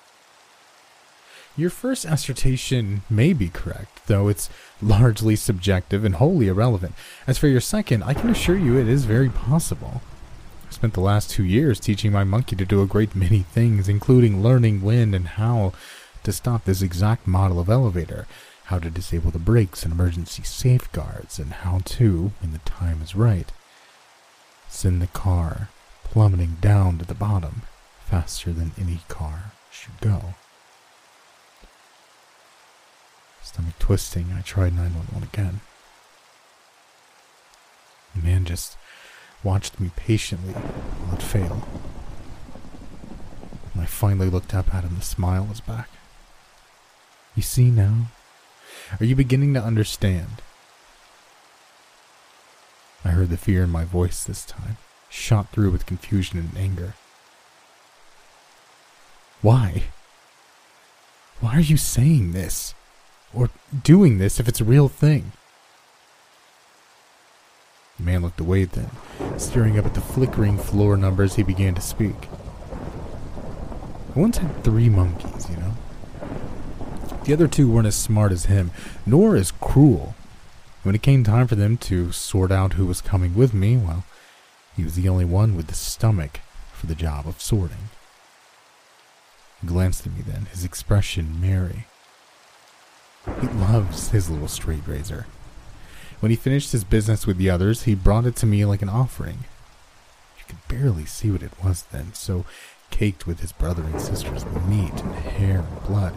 Your 1.57 1.71
first 1.71 2.05
assertion 2.05 3.03
may 3.11 3.33
be 3.33 3.49
correct, 3.49 4.07
though 4.07 4.29
it's 4.29 4.49
largely 4.81 5.35
subjective 5.35 6.05
and 6.05 6.15
wholly 6.15 6.49
irrelevant. 6.49 6.95
As 7.27 7.39
for 7.39 7.49
your 7.49 7.61
second, 7.61 8.05
I 8.05 8.15
can 8.15 8.31
assure 8.31 8.57
you 8.57 8.79
it 8.79 8.89
is 8.89 9.05
very 9.05 9.29
possible. 9.29 10.01
I 10.69 10.73
spent 10.73 10.95
the 10.95 11.01
last 11.01 11.31
two 11.31 11.43
years 11.43 11.81
teaching 11.81 12.13
my 12.13 12.23
monkey 12.23 12.55
to 12.55 12.65
do 12.65 12.83
a 12.83 12.87
great 12.87 13.17
many 13.17 13.41
things, 13.41 13.89
including 13.89 14.43
learning 14.43 14.83
when 14.83 15.13
and 15.13 15.27
how 15.27 15.73
to 16.23 16.33
stop 16.33 16.65
this 16.65 16.83
exact 16.83 17.27
model 17.27 17.59
of 17.59 17.69
elevator, 17.69 18.27
how 18.71 18.79
to 18.79 18.89
disable 18.89 19.33
the 19.33 19.39
brakes 19.41 19.83
and 19.83 19.93
emergency 19.93 20.45
safeguards, 20.45 21.41
and 21.41 21.53
how 21.53 21.81
to, 21.85 22.31
when 22.41 22.53
the 22.53 22.59
time 22.61 23.03
is 23.03 23.17
right, 23.17 23.50
send 24.69 25.03
the 25.03 25.09
car 25.09 25.69
plummeting 26.05 26.57
down 26.61 26.97
to 26.97 27.05
the 27.05 27.12
bottom 27.12 27.62
faster 28.07 28.53
than 28.53 28.71
any 28.79 29.00
car 29.09 29.50
should 29.73 30.00
go. 30.00 30.35
Stomach 33.43 33.77
twisting, 33.81 34.33
I 34.39 34.43
tried 34.43 34.77
911 34.77 35.29
again. 35.33 35.61
The 38.15 38.23
man 38.23 38.45
just 38.45 38.77
watched 39.43 39.81
me 39.81 39.91
patiently 39.97 40.53
while 40.53 41.17
it 41.17 41.23
failed. 41.25 41.65
When 43.75 43.83
I 43.83 43.87
finally 43.89 44.31
looked 44.31 44.55
up 44.55 44.73
at 44.73 44.85
him, 44.85 44.95
the 44.95 45.05
smile 45.05 45.45
was 45.45 45.61
back. 45.61 45.89
You 47.35 47.43
see 47.43 47.73
now? 47.73 48.07
Are 48.99 49.05
you 49.05 49.17
beginning 49.17 49.55
to 49.55 49.63
understand? 49.63 50.43
I 53.05 53.11
heard 53.11 53.31
the 53.31 53.37
fear 53.37 53.63
in 53.63 53.71
my 53.71 53.85
voice 53.85 54.25
this 54.25 54.45
time, 54.45 54.77
shot 55.09 55.51
through 55.51 55.71
with 55.71 55.87
confusion 55.87 56.39
and 56.39 56.51
anger. 56.57 56.95
Why? 59.43 59.85
Why 61.41 61.57
are 61.57 61.61
you 61.61 61.79
saying 61.79 62.33
this? 62.33 62.75
Or 63.33 63.49
doing 63.83 64.19
this 64.19 64.39
if 64.39 64.49
it's 64.49 64.61
a 64.61 64.65
real 64.65 64.89
thing? 64.89 65.33
The 67.97 68.05
man 68.05 68.23
looked 68.23 68.41
away 68.41 68.65
then. 68.65 68.91
Staring 69.39 69.79
up 69.79 69.87
at 69.87 69.95
the 69.95 70.01
flickering 70.01 70.59
floor 70.59 70.97
numbers, 70.97 71.37
he 71.37 71.43
began 71.43 71.75
to 71.75 71.81
speak. 71.81 72.29
I 74.15 74.19
once 74.19 74.39
had 74.39 74.65
three 74.65 74.89
monkeys, 74.89 75.49
you 75.49 75.57
know? 75.57 75.73
The 77.25 77.33
other 77.33 77.49
two 77.49 77.71
weren't 77.71 77.87
as 77.87 77.97
smart 77.97 78.33
as 78.33 78.47
him, 78.47 78.71
nor 79.05 79.37
as 79.37 79.53
cruel. 79.53 80.15
When 80.83 80.95
it 80.95 81.03
came 81.03 81.23
time 81.23 81.47
for 81.47 81.55
them 81.55 81.77
to 81.79 82.12
sort 82.12 82.50
out 82.50 82.75
who 82.75 82.87
was 82.87 83.03
coming 83.03 83.35
with 83.35 83.53
me, 83.53 83.77
well, 83.77 84.05
he 84.75 84.83
was 84.83 84.95
the 84.95 85.09
only 85.09 85.27
one 85.27 85.55
with 85.55 85.67
the 85.67 85.75
stomach 85.75 86.41
for 86.73 86.87
the 86.87 86.95
job 86.95 87.29
of 87.29 87.41
sorting. 87.41 87.91
He 89.61 89.67
glanced 89.67 90.07
at 90.07 90.15
me 90.15 90.23
then, 90.27 90.47
his 90.47 90.65
expression 90.65 91.39
merry. 91.41 91.87
He 93.41 93.47
loves 93.49 94.11
his 94.11 94.31
little 94.31 94.49
straight 94.49 94.87
razor. 94.87 95.27
When 96.21 96.31
he 96.31 96.37
finished 96.37 96.73
his 96.73 96.85
business 96.85 97.27
with 97.27 97.37
the 97.37 97.50
others, 97.50 97.83
he 97.83 97.95
brought 97.95 98.25
it 98.25 98.37
to 98.37 98.47
me 98.47 98.65
like 98.65 98.81
an 98.81 98.89
offering. 98.89 99.45
You 100.39 100.45
could 100.49 100.69
barely 100.69 101.05
see 101.05 101.31
what 101.31 101.43
it 101.43 101.53
was 101.62 101.83
then, 101.83 102.15
so 102.15 102.47
caked 102.91 103.27
with 103.27 103.41
his 103.41 103.53
brother 103.53 103.83
and 103.83 104.00
sister's 104.00 104.47
meat 104.67 104.93
and 105.03 105.15
hair 105.15 105.59
and 105.59 105.83
blood. 105.85 106.15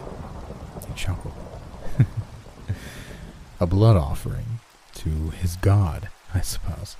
Chuckled. 0.96 1.34
a 3.60 3.66
blood 3.66 3.96
offering 3.96 4.60
to 4.94 5.30
his 5.30 5.56
god, 5.56 6.08
I 6.32 6.40
suppose. 6.40 6.96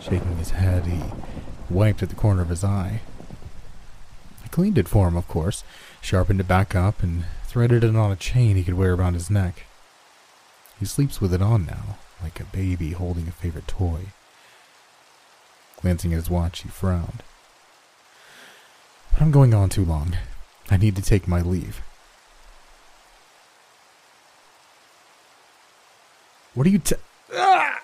Shaking 0.00 0.36
his 0.36 0.50
head, 0.50 0.86
he 0.86 1.00
wiped 1.70 2.02
at 2.02 2.08
the 2.08 2.16
corner 2.16 2.42
of 2.42 2.48
his 2.48 2.64
eye. 2.64 3.00
I 4.44 4.48
cleaned 4.48 4.78
it 4.78 4.88
for 4.88 5.06
him, 5.06 5.16
of 5.16 5.28
course, 5.28 5.62
sharpened 6.00 6.40
it 6.40 6.48
back 6.48 6.74
up, 6.74 7.02
and 7.02 7.24
threaded 7.46 7.84
it 7.84 7.94
on 7.94 8.10
a 8.10 8.16
chain 8.16 8.56
he 8.56 8.64
could 8.64 8.74
wear 8.74 8.94
around 8.94 9.14
his 9.14 9.30
neck. 9.30 9.64
He 10.80 10.86
sleeps 10.86 11.20
with 11.20 11.32
it 11.32 11.42
on 11.42 11.66
now, 11.66 11.98
like 12.22 12.40
a 12.40 12.44
baby 12.44 12.90
holding 12.90 13.28
a 13.28 13.32
favorite 13.32 13.68
toy. 13.68 14.06
Glancing 15.80 16.12
at 16.12 16.16
his 16.16 16.30
watch, 16.30 16.62
he 16.62 16.68
frowned. 16.68 17.22
But 19.12 19.22
I'm 19.22 19.30
going 19.30 19.54
on 19.54 19.68
too 19.68 19.84
long. 19.84 20.16
I 20.70 20.76
need 20.76 20.96
to 20.96 21.02
take 21.02 21.28
my 21.28 21.42
leave. 21.42 21.82
What 26.54 26.66
are 26.66 26.70
you 26.70 26.80
t- 26.80 26.96
ah! 27.34 27.80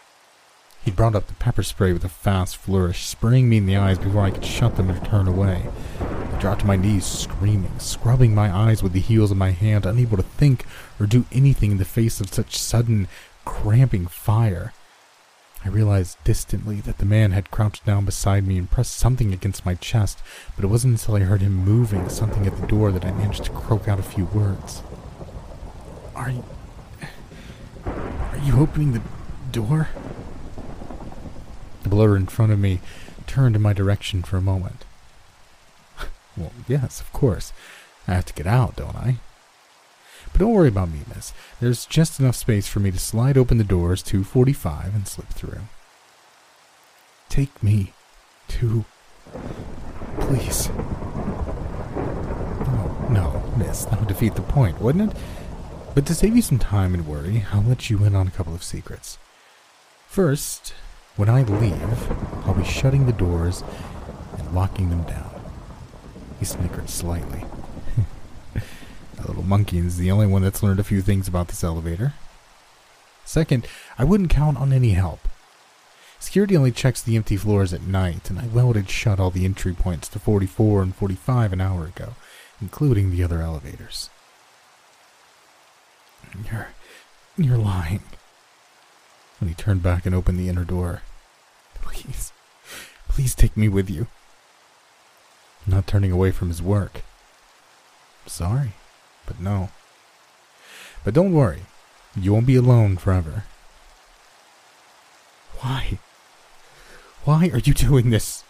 He 0.85 0.91
brought 0.91 1.15
up 1.15 1.27
the 1.27 1.35
pepper 1.35 1.63
spray 1.63 1.95
with 1.95 2.05
a 2.05 2.09
fast 2.11 2.59
flourish, 2.59 3.07
spraying 3.07 3.49
me 3.49 3.57
in 3.57 3.67
the 3.67 3.77
eyes 3.77 3.99
before 3.99 4.25
I 4.25 4.31
could 4.31 4.45
shut 4.45 4.77
them 4.77 4.91
and 4.91 5.05
turn 5.07 5.27
away 5.27 5.67
I 6.01 6.39
dropped 6.39 6.61
to 6.61 6.67
my 6.67 6.77
knees, 6.77 7.07
screaming, 7.07 7.79
scrubbing 7.79 8.35
my 8.35 8.55
eyes 8.55 8.83
with 8.83 8.93
the 8.93 9.01
heels 9.01 9.31
of 9.31 9.39
my 9.39 9.53
hand, 9.53 9.87
unable 9.87 10.19
to 10.19 10.23
think 10.23 10.67
or 11.01 11.07
do 11.07 11.25
anything 11.33 11.73
in 11.73 11.79
the 11.79 11.85
face 11.87 12.21
of 12.21 12.33
such 12.33 12.59
sudden, 12.59 13.09
cramping 13.47 14.07
fire. 14.07 14.75
I 15.65 15.69
realized 15.71 16.23
distantly 16.23 16.81
that 16.83 16.99
the 16.99 17.07
man 17.07 17.33
had 17.33 17.51
crouched 17.51 17.87
down 17.87 18.05
beside 18.05 18.47
me 18.47 18.59
and 18.59 18.71
pressed 18.71 18.97
something 18.97 19.33
against 19.33 19.67
my 19.67 19.75
chest, 19.77 20.23
but 20.55 20.65
it 20.65 20.69
wasn't 20.69 21.01
until 21.01 21.17
I 21.17 21.21
heard 21.21 21.41
him 21.41 21.55
moving 21.55 22.09
something 22.11 22.47
at 22.47 22.61
the 22.61 22.67
door 22.67 22.93
that 22.93 23.05
I 23.05 23.13
managed 23.13 23.45
to 23.45 23.51
croak 23.51 23.89
out 23.89 23.99
a 23.99 24.03
few 24.03 24.27
words. 24.27 24.83
Are 26.15 26.31
you. 26.31 26.45
Are 28.39 28.45
you 28.45 28.61
opening 28.61 28.93
the 28.93 29.03
door? 29.51 29.89
The 31.83 31.89
blur 31.89 32.17
in 32.17 32.27
front 32.27 32.53
of 32.53 32.59
me 32.61 32.81
turned 33.27 33.57
in 33.57 33.63
my 33.63 33.73
direction 33.73 34.23
for 34.23 34.37
a 34.37 34.43
moment. 34.43 34.85
Well, 36.37 36.53
yes, 36.69 37.01
of 37.01 37.13
course. 37.13 37.53
I 38.07 38.15
have 38.15 38.27
to 38.27 38.33
get 38.33 38.47
out, 38.47 38.77
don't 38.77 38.95
I? 38.95 39.17
But 40.31 40.39
don't 40.39 40.53
worry 40.53 40.69
about 40.69 40.91
me, 40.91 41.01
miss. 41.13 41.33
There's 41.59 41.85
just 41.85 42.21
enough 42.21 42.37
space 42.37 42.69
for 42.69 42.79
me 42.79 42.93
to 42.93 42.99
slide 42.99 43.37
open 43.37 43.59
the 43.59 43.65
doors 43.65 44.05
to 44.05 44.23
45 44.23 44.95
and 44.95 45.09
slip 45.09 45.31
through. 45.31 45.63
Take 47.29 47.61
me 47.61 47.93
to. 48.49 48.85
Please. 50.21 50.71
Oh, 52.71 53.09
no, 53.11 53.53
miss. 53.57 53.85
That 53.87 53.99
would 53.99 54.09
defeat 54.09 54.37
the 54.37 54.43
point, 54.43 54.81
wouldn't 54.81 55.11
it? 55.13 55.19
But 55.99 56.07
to 56.07 56.15
save 56.15 56.37
you 56.37 56.43
some 56.43 56.61
time 56.61 56.95
and 56.95 57.09
worry, 57.09 57.45
I'll 57.53 57.61
let 57.65 57.91
you 57.91 58.05
in 58.05 58.15
on 58.15 58.29
a 58.29 58.31
couple 58.31 58.55
of 58.55 58.63
secrets. 58.63 59.19
First, 60.07 60.73
when 61.17 61.29
I 61.29 61.43
leave, 61.43 62.13
I'll 62.47 62.55
be 62.55 62.63
shutting 62.63 63.07
the 63.07 63.13
doors 63.13 63.65
and 64.39 64.55
locking 64.55 64.91
them 64.91 65.03
down. 65.03 65.43
He 66.39 66.45
snickered 66.45 66.89
slightly. 66.89 67.45
that 68.55 69.27
little 69.27 69.43
monkey 69.43 69.79
is 69.79 69.97
the 69.97 70.13
only 70.13 70.29
one 70.29 70.43
that's 70.43 70.63
learned 70.63 70.79
a 70.79 70.85
few 70.85 71.03
things 71.03 71.27
about 71.27 71.49
this 71.49 71.65
elevator. 71.65 72.15
Second, 73.25 73.67
I 73.99 74.05
wouldn't 74.05 74.31
count 74.31 74.57
on 74.57 74.73
any 74.73 74.91
help. 74.91 75.27
Security 76.21 76.57
only 76.57 76.71
checks 76.71 77.03
the 77.03 77.17
empty 77.17 77.37
floors 77.37 77.73
at 77.73 77.83
night, 77.83 78.31
and 78.31 78.39
I 78.39 78.47
welded 78.47 78.89
shut 78.89 79.19
all 79.19 79.33
the 79.33 79.45
entry 79.45 79.75
points 79.75 80.07
to 80.11 80.21
44 80.21 80.81
and 80.81 80.95
45 80.95 81.53
an 81.53 81.61
hour 81.61 81.87
ago, 81.87 82.15
including 82.61 83.11
the 83.11 83.25
other 83.25 83.43
elevators. 83.43 84.11
You're. 86.51 86.69
you're 87.37 87.59
lying. 87.59 88.03
And 89.41 89.49
he 89.49 89.55
turned 89.55 89.83
back 89.83 90.07
and 90.07 90.15
opened 90.15 90.39
the 90.39 90.49
inner 90.49 90.65
door. 90.65 91.03
Please, 91.75 92.33
please 93.09 93.35
take 93.35 93.57
me 93.57 93.69
with 93.69 93.89
you 93.89 94.09
not 95.69 95.87
turning 95.87 96.13
away 96.13 96.31
from 96.31 96.49
his 96.49 96.63
work. 96.63 97.03
Sorry, 98.27 98.73
but 99.27 99.41
no. 99.41 99.71
But 101.05 101.15
don't 101.15 101.33
worry, 101.33 101.63
you 102.17 102.33
won't 102.33 102.47
be 102.47 102.57
alone 102.57 102.97
forever. 102.97 103.45
Why? 105.61 105.99
Why 107.25 107.51
are 107.53 107.59
you 107.59 107.75
doing 107.75 108.11
this? 108.11 108.45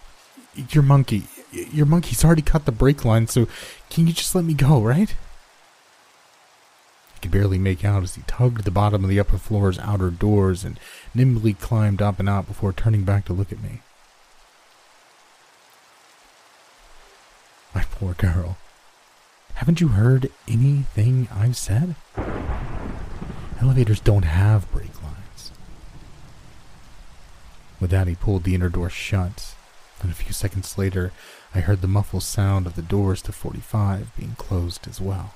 Your 0.70 0.82
monkey, 0.82 1.24
your 1.52 1.86
monkey's 1.86 2.24
already 2.24 2.42
cut 2.42 2.64
the 2.64 2.72
brake 2.72 3.04
line, 3.04 3.26
so 3.26 3.46
can 3.90 4.06
you 4.06 4.12
just 4.12 4.34
let 4.34 4.44
me 4.44 4.54
go, 4.54 4.80
right? 4.80 5.14
Could 7.20 7.32
barely 7.32 7.58
make 7.58 7.84
out 7.84 8.04
as 8.04 8.14
he 8.14 8.22
tugged 8.28 8.62
the 8.62 8.70
bottom 8.70 9.02
of 9.02 9.10
the 9.10 9.18
upper 9.18 9.38
floor's 9.38 9.78
outer 9.80 10.10
doors 10.10 10.64
and 10.64 10.78
nimbly 11.14 11.52
climbed 11.52 12.00
up 12.00 12.20
and 12.20 12.28
out 12.28 12.46
before 12.46 12.72
turning 12.72 13.02
back 13.02 13.24
to 13.24 13.32
look 13.32 13.50
at 13.50 13.62
me. 13.62 13.80
My 17.74 17.82
poor 17.90 18.14
girl. 18.14 18.56
Haven't 19.54 19.80
you 19.80 19.88
heard 19.88 20.30
anything 20.46 21.26
I've 21.34 21.56
said? 21.56 21.96
Elevators 23.60 23.98
don't 23.98 24.24
have 24.24 24.70
brake 24.70 25.02
lines. 25.02 25.50
With 27.80 27.90
that, 27.90 28.06
he 28.06 28.14
pulled 28.14 28.44
the 28.44 28.54
inner 28.54 28.68
door 28.68 28.88
shut, 28.90 29.54
and 30.00 30.12
a 30.12 30.14
few 30.14 30.32
seconds 30.32 30.78
later, 30.78 31.12
I 31.52 31.60
heard 31.60 31.80
the 31.80 31.88
muffled 31.88 32.22
sound 32.22 32.66
of 32.68 32.76
the 32.76 32.82
doors 32.82 33.20
to 33.22 33.32
45 33.32 34.14
being 34.16 34.36
closed 34.36 34.86
as 34.86 35.00
well. 35.00 35.34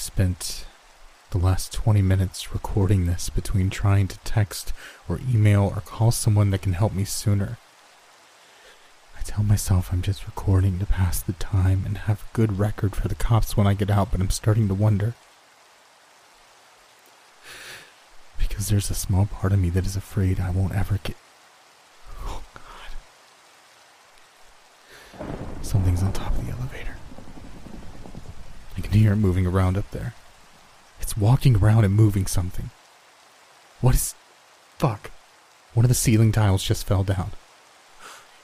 I've 0.00 0.04
spent 0.04 0.64
the 1.30 1.36
last 1.36 1.74
20 1.74 2.00
minutes 2.00 2.54
recording 2.54 3.04
this 3.04 3.28
between 3.28 3.68
trying 3.68 4.08
to 4.08 4.18
text 4.20 4.72
or 5.06 5.20
email 5.30 5.70
or 5.76 5.82
call 5.82 6.10
someone 6.10 6.48
that 6.52 6.62
can 6.62 6.72
help 6.72 6.94
me 6.94 7.04
sooner. 7.04 7.58
I 9.18 9.20
tell 9.24 9.44
myself 9.44 9.90
I'm 9.92 10.00
just 10.00 10.24
recording 10.24 10.78
to 10.78 10.86
pass 10.86 11.20
the 11.20 11.34
time 11.34 11.82
and 11.84 11.98
have 11.98 12.22
a 12.22 12.34
good 12.34 12.58
record 12.58 12.96
for 12.96 13.08
the 13.08 13.14
cops 13.14 13.58
when 13.58 13.66
I 13.66 13.74
get 13.74 13.90
out, 13.90 14.10
but 14.10 14.22
I'm 14.22 14.30
starting 14.30 14.68
to 14.68 14.74
wonder. 14.74 15.12
Because 18.38 18.70
there's 18.70 18.90
a 18.90 18.94
small 18.94 19.26
part 19.26 19.52
of 19.52 19.58
me 19.58 19.68
that 19.68 19.84
is 19.84 19.96
afraid 19.96 20.40
I 20.40 20.48
won't 20.48 20.74
ever 20.74 20.98
get. 21.04 21.16
Oh, 22.24 22.42
God. 22.54 22.90
Something's 25.60 26.02
on 26.02 26.14
top 26.14 26.32
of 26.32 26.46
the 26.46 26.52
elevator. 26.52 26.89
I 28.80 28.86
can 28.86 28.98
hear 28.98 29.12
it 29.12 29.16
moving 29.16 29.46
around 29.46 29.76
up 29.76 29.90
there. 29.90 30.14
It's 31.00 31.16
walking 31.16 31.56
around 31.56 31.84
and 31.84 31.94
moving 31.94 32.26
something. 32.26 32.70
What 33.82 33.94
is. 33.94 34.14
Fuck. 34.78 35.10
One 35.74 35.84
of 35.84 35.90
the 35.90 35.94
ceiling 35.94 36.32
tiles 36.32 36.64
just 36.64 36.86
fell 36.86 37.04
down. 37.04 37.32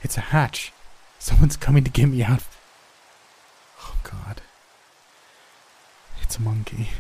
It's 0.03 0.19
a 0.19 0.21
hatch. 0.33 0.73
Someone's 1.19 1.57
coming 1.57 1.85
to 1.85 1.91
get 1.91 2.11
me 2.11 2.23
out. 2.23 2.45
Oh, 3.81 3.97
God. 4.03 4.43
It's 6.21 6.37
a 6.37 6.43
monkey. 6.43 6.91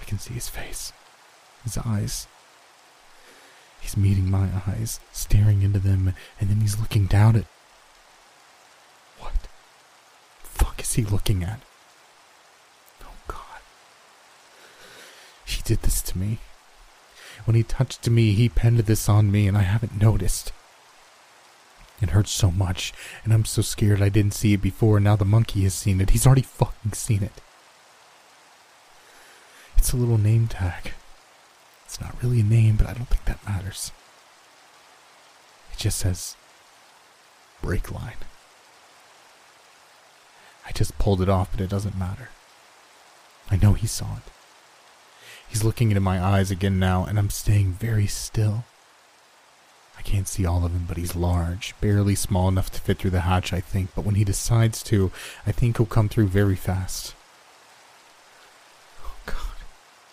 I 0.00 0.04
can 0.04 0.18
see 0.18 0.34
his 0.34 0.50
face, 0.50 0.92
his 1.62 1.78
eyes. 1.78 2.26
He's 3.80 3.96
meeting 3.96 4.30
my 4.30 4.48
eyes, 4.66 5.00
staring 5.12 5.62
into 5.62 5.78
them, 5.78 6.14
and 6.38 6.50
then 6.50 6.60
he's 6.60 6.78
looking 6.78 7.06
down 7.06 7.36
at. 7.36 7.46
What? 9.18 9.48
Fuck 10.42 10.73
is 10.84 10.94
he 10.94 11.02
looking 11.02 11.42
at? 11.42 11.60
Oh, 13.02 13.16
God. 13.26 13.60
He 15.46 15.62
did 15.62 15.82
this 15.82 16.02
to 16.02 16.18
me. 16.18 16.38
When 17.46 17.56
he 17.56 17.62
touched 17.62 18.08
me, 18.08 18.32
he 18.32 18.48
penned 18.48 18.78
this 18.80 19.08
on 19.08 19.32
me, 19.32 19.48
and 19.48 19.56
I 19.56 19.62
haven't 19.62 20.00
noticed. 20.00 20.52
It 22.00 22.10
hurts 22.10 22.30
so 22.30 22.50
much, 22.50 22.92
and 23.24 23.32
I'm 23.32 23.44
so 23.44 23.62
scared 23.62 24.02
I 24.02 24.08
didn't 24.10 24.34
see 24.34 24.52
it 24.52 24.62
before, 24.62 24.98
and 24.98 25.04
now 25.04 25.16
the 25.16 25.24
monkey 25.24 25.62
has 25.62 25.74
seen 25.74 26.00
it. 26.00 26.10
He's 26.10 26.26
already 26.26 26.42
fucking 26.42 26.92
seen 26.92 27.22
it. 27.22 27.40
It's 29.76 29.92
a 29.92 29.96
little 29.96 30.18
name 30.18 30.48
tag. 30.48 30.92
It's 31.86 32.00
not 32.00 32.22
really 32.22 32.40
a 32.40 32.44
name, 32.44 32.76
but 32.76 32.86
I 32.86 32.92
don't 32.92 33.08
think 33.08 33.24
that 33.24 33.44
matters. 33.46 33.90
It 35.72 35.78
just 35.78 35.98
says 35.98 36.36
brake 37.62 37.90
line. 37.90 38.16
I 40.66 40.72
just 40.72 40.98
pulled 40.98 41.20
it 41.20 41.28
off, 41.28 41.50
but 41.52 41.60
it 41.60 41.70
doesn't 41.70 41.98
matter. 41.98 42.30
I 43.50 43.56
know 43.56 43.74
he 43.74 43.86
saw 43.86 44.16
it. 44.16 44.32
He's 45.48 45.64
looking 45.64 45.90
into 45.90 46.00
my 46.00 46.22
eyes 46.22 46.50
again 46.50 46.78
now, 46.78 47.04
and 47.04 47.18
I'm 47.18 47.30
staying 47.30 47.74
very 47.74 48.06
still. 48.06 48.64
I 49.96 50.02
can't 50.02 50.26
see 50.26 50.44
all 50.44 50.64
of 50.64 50.72
him, 50.72 50.86
but 50.88 50.96
he's 50.96 51.14
large, 51.14 51.74
barely 51.80 52.14
small 52.14 52.48
enough 52.48 52.70
to 52.72 52.80
fit 52.80 52.98
through 52.98 53.10
the 53.10 53.20
hatch, 53.20 53.52
I 53.52 53.60
think. 53.60 53.90
But 53.94 54.04
when 54.04 54.16
he 54.16 54.24
decides 54.24 54.82
to, 54.84 55.12
I 55.46 55.52
think 55.52 55.76
he'll 55.76 55.86
come 55.86 56.08
through 56.08 56.28
very 56.28 56.56
fast. 56.56 57.14
Oh, 59.04 59.14
God. 59.26 59.36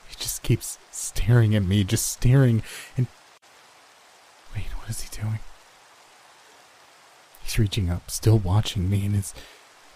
He 0.08 0.16
just 0.16 0.44
keeps 0.44 0.78
staring 0.92 1.56
at 1.56 1.64
me, 1.64 1.84
just 1.84 2.06
staring, 2.06 2.62
and. 2.96 3.08
Wait, 4.56 4.68
what 4.78 4.90
is 4.90 5.02
he 5.02 5.22
doing? 5.22 5.40
He's 7.42 7.58
reaching 7.58 7.90
up, 7.90 8.12
still 8.12 8.38
watching 8.38 8.90
me, 8.90 9.06
and 9.06 9.16
is 9.16 9.34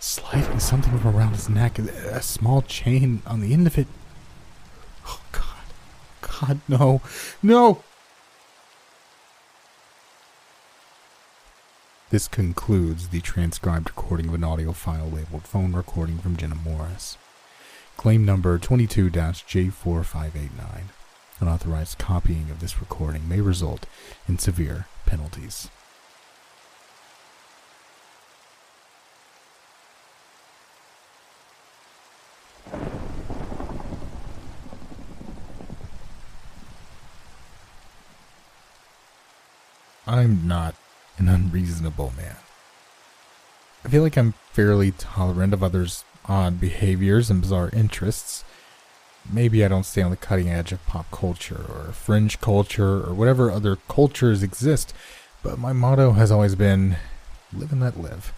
sliding 0.06 0.60
something 0.60 0.98
from 1.00 1.18
around 1.18 1.34
his 1.34 1.50
neck, 1.50 1.80
a 1.80 2.22
small 2.22 2.62
chain 2.62 3.24
on 3.26 3.42
the 3.42 3.54
end 3.54 3.66
of 3.66 3.76
it. 3.76 3.88
Oh, 5.08 5.20
God. 5.32 5.42
God, 6.22 6.60
no. 6.68 7.02
No! 7.42 7.84
This 12.12 12.28
concludes 12.28 13.08
the 13.08 13.20
transcribed 13.22 13.90
recording 13.90 14.28
of 14.28 14.36
an 14.36 14.44
audio 14.44 14.74
file 14.74 15.10
labeled 15.10 15.44
phone 15.44 15.74
recording 15.74 16.20
from 16.20 16.38
Jenna 16.38 16.56
Morris. 16.56 17.18
Claim 17.98 18.24
number 18.24 18.60
22 18.60 19.10
J4589. 19.10 20.84
Unauthorized 21.40 21.98
copying 21.98 22.52
of 22.52 22.60
this 22.60 22.80
recording 22.80 23.28
may 23.28 23.42
result 23.42 23.88
in 24.28 24.38
severe 24.38 24.86
penalties. 25.08 25.70
I'm 40.26 40.48
not 40.48 40.74
an 41.20 41.30
unreasonable 41.30 42.12
man. 42.18 42.38
I 43.86 43.90
feel 43.90 44.02
like 44.02 44.18
I'm 44.18 44.34
fairly 44.52 44.90
tolerant 44.90 45.54
of 45.54 45.62
others' 45.62 46.04
odd 46.26 46.60
behaviors 46.60 47.30
and 47.30 47.42
bizarre 47.42 47.70
interests. 47.72 48.44
Maybe 49.32 49.64
I 49.64 49.68
don't 49.68 49.86
stay 49.86 50.02
on 50.02 50.10
the 50.10 50.18
cutting 50.18 50.50
edge 50.50 50.72
of 50.72 50.84
pop 50.88 51.12
culture 51.12 51.64
or 51.70 51.92
fringe 51.92 52.42
culture 52.42 53.06
or 53.06 53.14
whatever 53.14 53.52
other 53.52 53.76
cultures 53.88 54.42
exist, 54.42 54.96
but 55.44 55.60
my 55.60 55.74
motto 55.74 56.14
has 56.14 56.32
always 56.32 56.56
been 56.56 56.98
live 57.54 57.72
and 57.72 57.82
let 57.82 58.02
live. 58.02 58.34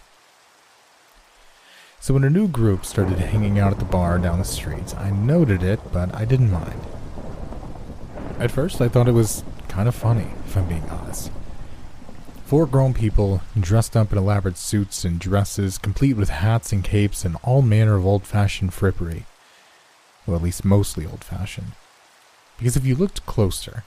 So 2.00 2.12
when 2.12 2.24
a 2.24 2.30
new 2.30 2.48
group 2.48 2.84
started 2.84 3.18
hanging 3.18 3.58
out 3.58 3.72
at 3.72 3.78
the 3.78 3.86
bar 3.86 4.18
down 4.18 4.38
the 4.38 4.44
street, 4.44 4.94
I 4.94 5.10
noted 5.10 5.62
it, 5.62 5.80
but 5.90 6.14
I 6.14 6.26
didn't 6.26 6.52
mind. 6.52 6.82
At 8.38 8.50
first, 8.50 8.82
I 8.82 8.88
thought 8.88 9.08
it 9.08 9.12
was 9.12 9.42
kind 9.68 9.88
of 9.88 9.94
funny, 9.94 10.26
if 10.44 10.54
I'm 10.54 10.68
being 10.68 10.88
honest. 10.90 11.30
Four 12.48 12.64
grown 12.64 12.94
people, 12.94 13.42
dressed 13.60 13.94
up 13.94 14.10
in 14.10 14.16
elaborate 14.16 14.56
suits 14.56 15.04
and 15.04 15.20
dresses, 15.20 15.76
complete 15.76 16.14
with 16.14 16.30
hats 16.30 16.72
and 16.72 16.82
capes 16.82 17.26
and 17.26 17.36
all 17.42 17.60
manner 17.60 17.96
of 17.96 18.06
old 18.06 18.24
fashioned 18.24 18.70
frippery. 18.70 19.24
Well, 20.26 20.38
at 20.38 20.42
least 20.42 20.64
mostly 20.64 21.04
old 21.04 21.22
fashioned. 21.22 21.72
Because 22.56 22.74
if 22.74 22.86
you 22.86 22.94
looked 22.96 23.26
closer, 23.26 23.84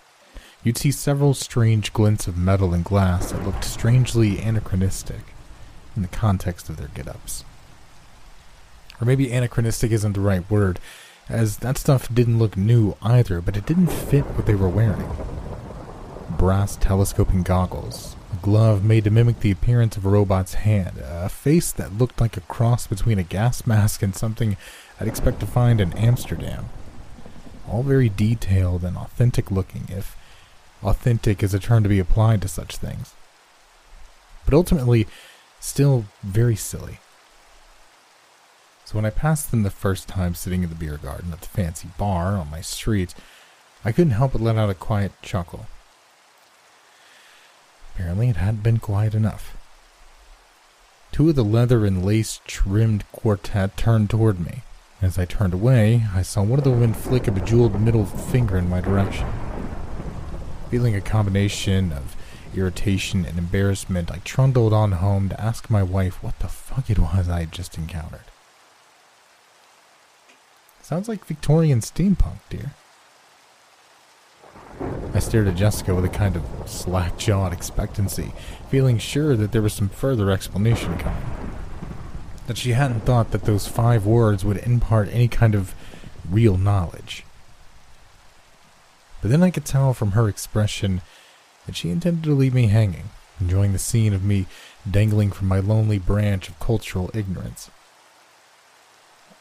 you'd 0.63 0.77
see 0.77 0.91
several 0.91 1.33
strange 1.33 1.91
glints 1.91 2.27
of 2.27 2.37
metal 2.37 2.71
and 2.71 2.85
glass 2.85 3.31
that 3.31 3.43
looked 3.43 3.63
strangely 3.63 4.37
anachronistic 4.37 5.33
in 5.95 6.03
the 6.03 6.07
context 6.07 6.69
of 6.69 6.77
their 6.77 6.89
get 6.89 7.07
ups. 7.07 7.43
Or 9.01 9.05
maybe 9.05 9.31
anachronistic 9.31 9.91
isn't 9.91 10.13
the 10.13 10.19
right 10.19 10.47
word, 10.51 10.79
as 11.27 11.57
that 11.57 11.79
stuff 11.79 12.13
didn't 12.13 12.37
look 12.37 12.55
new 12.55 12.95
either, 13.01 13.41
but 13.41 13.57
it 13.57 13.65
didn't 13.65 13.87
fit 13.87 14.25
what 14.35 14.45
they 14.45 14.53
were 14.53 14.69
wearing. 14.69 15.09
Brass 16.37 16.75
telescoping 16.75 17.41
goggles, 17.41 18.15
glove 18.41 18.83
made 18.83 19.03
to 19.03 19.11
mimic 19.11 19.39
the 19.39 19.51
appearance 19.51 19.97
of 19.97 20.05
a 20.05 20.09
robot's 20.09 20.55
hand, 20.55 20.97
a 21.03 21.29
face 21.29 21.71
that 21.71 21.97
looked 21.97 22.19
like 22.19 22.37
a 22.37 22.41
cross 22.41 22.87
between 22.87 23.19
a 23.19 23.23
gas 23.23 23.67
mask 23.67 24.01
and 24.01 24.15
something 24.15 24.57
I'd 24.99 25.07
expect 25.07 25.39
to 25.41 25.45
find 25.45 25.79
in 25.79 25.93
Amsterdam. 25.93 26.69
All 27.69 27.83
very 27.83 28.09
detailed 28.09 28.83
and 28.83 28.97
authentic 28.97 29.51
looking, 29.51 29.85
if 29.89 30.15
authentic 30.83 31.43
is 31.43 31.53
a 31.53 31.59
term 31.59 31.83
to 31.83 31.89
be 31.89 31.99
applied 31.99 32.41
to 32.41 32.47
such 32.47 32.77
things. 32.77 33.13
But 34.45 34.53
ultimately, 34.53 35.07
still 35.59 36.05
very 36.23 36.55
silly. 36.55 36.99
So 38.85 38.97
when 38.97 39.05
I 39.05 39.11
passed 39.11 39.51
them 39.51 39.63
the 39.63 39.69
first 39.69 40.07
time 40.07 40.35
sitting 40.35 40.63
in 40.63 40.69
the 40.69 40.75
beer 40.75 40.97
garden 40.97 41.31
at 41.31 41.41
the 41.41 41.47
fancy 41.47 41.89
bar 41.97 42.35
on 42.35 42.51
my 42.51 42.61
street, 42.61 43.13
I 43.85 43.91
couldn't 43.91 44.11
help 44.11 44.33
but 44.33 44.41
let 44.41 44.57
out 44.57 44.69
a 44.69 44.73
quiet 44.73 45.11
chuckle. 45.21 45.67
Apparently, 47.93 48.29
it 48.29 48.37
hadn't 48.37 48.63
been 48.63 48.77
quiet 48.79 49.13
enough. 49.13 49.57
Two 51.11 51.29
of 51.29 51.35
the 51.35 51.43
leather 51.43 51.85
and 51.85 52.05
lace 52.05 52.39
trimmed 52.47 53.03
quartet 53.11 53.75
turned 53.75 54.09
toward 54.09 54.39
me. 54.39 54.63
As 55.01 55.17
I 55.17 55.25
turned 55.25 55.53
away, 55.53 56.05
I 56.13 56.21
saw 56.21 56.43
one 56.43 56.59
of 56.59 56.63
the 56.63 56.71
women 56.71 56.93
flick 56.93 57.27
a 57.27 57.31
bejeweled 57.31 57.79
middle 57.81 58.05
finger 58.05 58.57
in 58.57 58.69
my 58.69 58.81
direction. 58.81 59.27
Feeling 60.69 60.95
a 60.95 61.01
combination 61.01 61.91
of 61.91 62.15
irritation 62.55 63.25
and 63.25 63.37
embarrassment, 63.37 64.11
I 64.11 64.19
trundled 64.19 64.73
on 64.73 64.93
home 64.93 65.29
to 65.29 65.41
ask 65.41 65.69
my 65.69 65.83
wife 65.83 66.23
what 66.23 66.39
the 66.39 66.47
fuck 66.47 66.89
it 66.89 66.99
was 66.99 67.27
I 67.27 67.41
had 67.41 67.51
just 67.51 67.77
encountered. 67.77 68.21
Sounds 70.81 71.07
like 71.07 71.25
Victorian 71.25 71.79
steampunk, 71.79 72.39
dear. 72.49 72.71
I 75.13 75.19
stared 75.19 75.47
at 75.47 75.55
Jessica 75.55 75.93
with 75.93 76.05
a 76.05 76.09
kind 76.09 76.35
of 76.35 76.43
slack 76.65 77.17
jawed 77.17 77.51
expectancy, 77.51 78.31
feeling 78.69 78.97
sure 78.97 79.35
that 79.35 79.51
there 79.51 79.61
was 79.61 79.73
some 79.73 79.89
further 79.89 80.31
explanation 80.31 80.97
coming. 80.97 81.21
That 82.47 82.57
she 82.57 82.71
hadn't 82.71 83.01
thought 83.01 83.31
that 83.31 83.43
those 83.43 83.67
five 83.67 84.05
words 84.05 84.45
would 84.45 84.57
impart 84.57 85.09
any 85.09 85.27
kind 85.27 85.53
of 85.53 85.75
real 86.29 86.57
knowledge. 86.57 87.25
But 89.21 89.31
then 89.31 89.43
I 89.43 89.51
could 89.51 89.65
tell 89.65 89.93
from 89.93 90.11
her 90.11 90.29
expression 90.29 91.01
that 91.65 91.75
she 91.75 91.89
intended 91.89 92.23
to 92.23 92.33
leave 92.33 92.53
me 92.53 92.67
hanging, 92.67 93.09
enjoying 93.39 93.73
the 93.73 93.79
scene 93.79 94.13
of 94.13 94.23
me 94.23 94.47
dangling 94.89 95.31
from 95.31 95.47
my 95.47 95.59
lonely 95.59 95.99
branch 95.99 96.49
of 96.49 96.59
cultural 96.59 97.11
ignorance. 97.13 97.69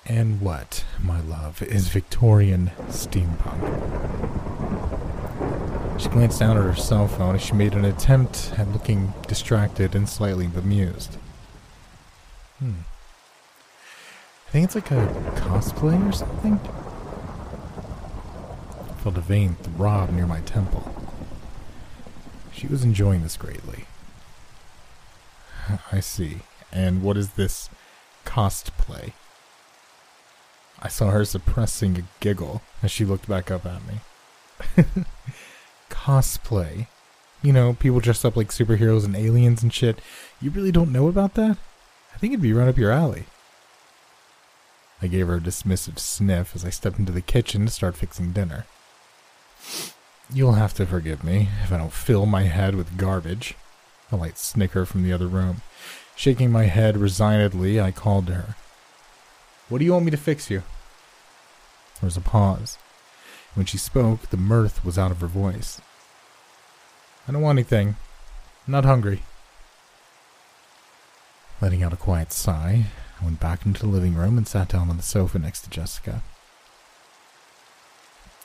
And 0.04 0.40
what, 0.40 0.84
my 1.00 1.20
love, 1.20 1.62
is 1.62 1.88
Victorian 1.88 2.72
steampunk? 2.88 4.40
She 6.00 6.08
glanced 6.08 6.40
down 6.40 6.56
at 6.56 6.62
her 6.62 6.74
cell 6.74 7.06
phone 7.06 7.34
as 7.34 7.42
she 7.42 7.52
made 7.52 7.74
an 7.74 7.84
attempt 7.84 8.54
at 8.56 8.72
looking 8.72 9.12
distracted 9.28 9.94
and 9.94 10.08
slightly 10.08 10.46
bemused. 10.46 11.18
Hmm. 12.58 12.80
I 14.48 14.50
think 14.50 14.64
it's 14.64 14.74
like 14.74 14.90
a 14.90 15.06
cosplay 15.36 16.08
or 16.08 16.12
something. 16.12 16.58
I 18.88 18.92
felt 19.02 19.18
a 19.18 19.20
vein 19.20 19.56
throb 19.56 20.10
near 20.10 20.26
my 20.26 20.40
temple. 20.40 20.90
She 22.50 22.66
was 22.66 22.82
enjoying 22.82 23.22
this 23.22 23.36
greatly. 23.36 23.84
I 25.92 26.00
see. 26.00 26.38
And 26.72 27.02
what 27.02 27.18
is 27.18 27.32
this 27.32 27.68
cosplay? 28.24 29.12
I 30.80 30.88
saw 30.88 31.10
her 31.10 31.26
suppressing 31.26 31.98
a 31.98 32.02
giggle 32.20 32.62
as 32.82 32.90
she 32.90 33.04
looked 33.04 33.28
back 33.28 33.50
up 33.50 33.66
at 33.66 33.82
me. 33.86 35.04
cosplay. 35.90 36.86
You 37.42 37.52
know, 37.52 37.74
people 37.74 38.00
dress 38.00 38.24
up 38.24 38.36
like 38.36 38.48
superheroes 38.48 39.04
and 39.04 39.16
aliens 39.16 39.62
and 39.62 39.72
shit. 39.72 39.98
You 40.40 40.50
really 40.50 40.72
don't 40.72 40.92
know 40.92 41.08
about 41.08 41.34
that? 41.34 41.58
I 42.14 42.18
think 42.18 42.32
it'd 42.32 42.42
be 42.42 42.52
right 42.52 42.68
up 42.68 42.78
your 42.78 42.90
alley. 42.90 43.24
I 45.02 45.06
gave 45.06 45.26
her 45.26 45.36
a 45.36 45.40
dismissive 45.40 45.98
sniff 45.98 46.54
as 46.54 46.64
I 46.64 46.70
stepped 46.70 46.98
into 46.98 47.12
the 47.12 47.22
kitchen 47.22 47.64
to 47.64 47.72
start 47.72 47.96
fixing 47.96 48.32
dinner. 48.32 48.66
You'll 50.32 50.52
have 50.52 50.74
to 50.74 50.86
forgive 50.86 51.24
me 51.24 51.48
if 51.64 51.72
I 51.72 51.78
don't 51.78 51.92
fill 51.92 52.26
my 52.26 52.42
head 52.42 52.74
with 52.74 52.98
garbage. 52.98 53.54
A 54.12 54.16
light 54.16 54.38
snicker 54.38 54.84
from 54.84 55.02
the 55.02 55.12
other 55.12 55.26
room. 55.26 55.62
Shaking 56.14 56.52
my 56.52 56.64
head 56.64 56.98
resignedly, 56.98 57.80
I 57.80 57.90
called 57.92 58.26
to 58.26 58.34
her. 58.34 58.56
What 59.68 59.78
do 59.78 59.84
you 59.84 59.92
want 59.92 60.04
me 60.04 60.10
to 60.10 60.16
fix 60.16 60.50
you? 60.50 60.62
There 62.00 62.06
was 62.06 62.16
a 62.16 62.20
pause. 62.20 62.76
When 63.54 63.66
she 63.66 63.78
spoke, 63.78 64.30
the 64.30 64.36
mirth 64.36 64.84
was 64.84 64.98
out 64.98 65.10
of 65.10 65.20
her 65.20 65.26
voice. 65.26 65.80
I 67.26 67.32
don't 67.32 67.42
want 67.42 67.58
anything. 67.58 67.96
I'm 68.66 68.72
not 68.72 68.84
hungry. 68.84 69.22
Letting 71.60 71.82
out 71.82 71.92
a 71.92 71.96
quiet 71.96 72.32
sigh, 72.32 72.86
I 73.20 73.24
went 73.24 73.40
back 73.40 73.66
into 73.66 73.82
the 73.82 73.88
living 73.88 74.14
room 74.14 74.38
and 74.38 74.48
sat 74.48 74.68
down 74.68 74.88
on 74.88 74.96
the 74.96 75.02
sofa 75.02 75.38
next 75.38 75.62
to 75.62 75.70
Jessica. 75.70 76.22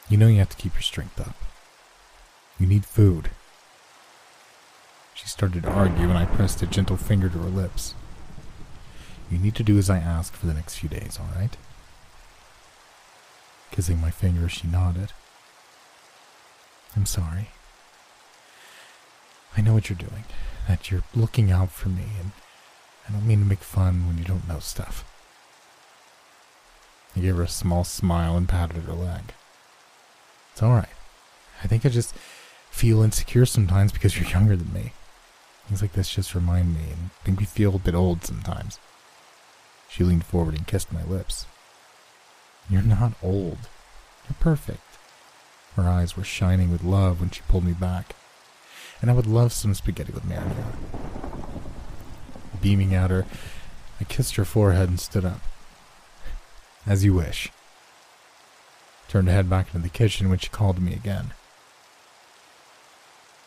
You 0.10 0.18
know 0.18 0.28
you 0.28 0.40
have 0.40 0.50
to 0.50 0.58
keep 0.58 0.74
your 0.74 0.82
strength 0.82 1.20
up. 1.20 1.36
You 2.60 2.68
need 2.68 2.86
food. 2.86 3.30
She 5.14 5.28
started 5.28 5.64
to 5.64 5.72
argue, 5.72 6.10
and 6.10 6.18
I 6.18 6.26
pressed 6.26 6.62
a 6.62 6.68
gentle 6.68 6.98
finger 6.98 7.30
to 7.30 7.40
her 7.40 7.50
lips. 7.50 7.96
You 9.32 9.38
need 9.38 9.56
to 9.56 9.64
do 9.64 9.78
as 9.78 9.90
I 9.90 9.98
ask 9.98 10.34
for 10.34 10.46
the 10.46 10.54
next 10.54 10.76
few 10.76 10.90
days, 10.90 11.18
all 11.20 11.40
right? 11.40 11.56
Kissing 13.76 14.00
my 14.00 14.10
finger, 14.10 14.48
she 14.48 14.68
nodded. 14.68 15.12
I'm 16.96 17.06
sorry. 17.06 17.50
I 19.58 19.62
know 19.62 19.74
what 19.74 19.90
you're 19.90 19.98
doing, 19.98 20.24
that 20.70 20.90
you're 20.90 21.04
looking 21.14 21.52
out 21.52 21.72
for 21.72 21.90
me, 21.90 22.06
and 22.22 22.32
I 23.08 23.12
don't 23.12 23.28
mean 23.28 23.40
to 23.40 23.46
make 23.46 23.60
fun 23.60 24.08
when 24.08 24.18
you 24.18 24.24
don't 24.24 24.48
know 24.48 24.60
stuff. 24.60 25.04
I 27.18 27.20
gave 27.20 27.36
her 27.36 27.44
a 27.44 27.50
small 27.50 27.84
smile 27.84 28.38
and 28.38 28.48
patted 28.48 28.84
her 28.84 28.94
leg. 28.94 29.34
It's 30.54 30.64
alright. 30.64 30.88
I 31.62 31.68
think 31.68 31.86
I 31.86 31.90
just 31.90 32.16
feel 32.70 33.02
insecure 33.02 33.46
sometimes 33.46 33.92
because 33.92 34.18
you're 34.18 34.30
younger 34.30 34.56
than 34.56 34.72
me. 34.72 34.94
Things 35.68 35.82
like 35.82 35.94
this 35.94 36.14
just 36.14 36.34
remind 36.34 36.74
me 36.74 36.92
and 36.92 37.10
make 37.28 37.40
me 37.42 37.46
feel 37.46 37.76
a 37.76 37.80
bit 37.80 37.96
old 37.96 38.24
sometimes. 38.24 38.80
She 39.90 40.06
leaned 40.06 40.26
forward 40.26 40.56
and 40.56 40.66
kissed 40.66 40.94
my 40.94 41.04
lips. 41.04 41.46
You're 42.70 42.82
not 42.82 43.14
old. 43.22 43.58
You're 44.28 44.38
perfect. 44.40 44.82
Her 45.76 45.84
eyes 45.84 46.16
were 46.16 46.24
shining 46.24 46.72
with 46.72 46.84
love 46.84 47.20
when 47.20 47.30
she 47.30 47.42
pulled 47.48 47.66
me 47.66 47.74
back. 47.74 48.16
And 49.02 49.12
I 49.12 49.14
would 49.14 49.28
love 49.28 49.52
some 49.54 49.74
spaghetti 49.74 50.14
with 50.14 50.24
marinara. 50.24 50.74
Beaming 52.62 52.94
at 52.96 53.12
her, 53.12 53.26
I 54.00 54.06
kissed 54.06 54.36
her 54.36 54.46
forehead 54.46 54.90
and 54.90 55.00
stood 55.00 55.26
up. 55.26 55.42
As 56.88 57.04
you 57.04 57.14
wish. 57.14 57.52
Turned 59.08 59.28
to 59.28 59.34
head 59.34 59.50
back 59.50 59.68
into 59.68 59.80
the 59.80 59.90
kitchen 59.90 60.30
when 60.30 60.40
she 60.40 60.50
called 60.50 60.80
me 60.80 60.94
again. 60.94 61.34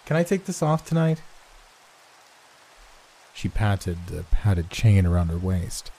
Can 0.07 0.17
I 0.17 0.23
take 0.23 0.45
this 0.45 0.63
off 0.63 0.87
tonight? 0.87 1.23
She 3.35 3.49
patted 3.49 4.07
the 4.07 4.23
padded 4.25 4.71
chain 4.71 5.07
around 5.07 5.29
her 5.29 5.39
waist. 5.39 5.91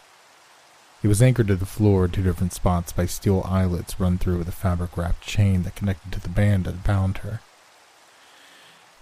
It 1.01 1.07
was 1.07 1.21
anchored 1.21 1.47
to 1.47 1.55
the 1.55 1.65
floor 1.65 2.05
in 2.05 2.11
two 2.11 2.23
different 2.23 2.51
spots 2.51 2.91
by 2.91 3.05
steel 3.05 3.41
eyelets 3.45 3.99
run 3.99 4.17
through 4.17 4.37
with 4.37 4.49
a 4.49 4.53
fabric 4.53 4.97
wrapped 4.97 5.21
chain 5.25 5.63
that 5.63 5.75
connected 5.75 6.11
to 6.11 6.19
the 6.19 6.27
band 6.27 6.65
that 6.65 6.83
bound 6.83 7.19
her. 7.19 7.39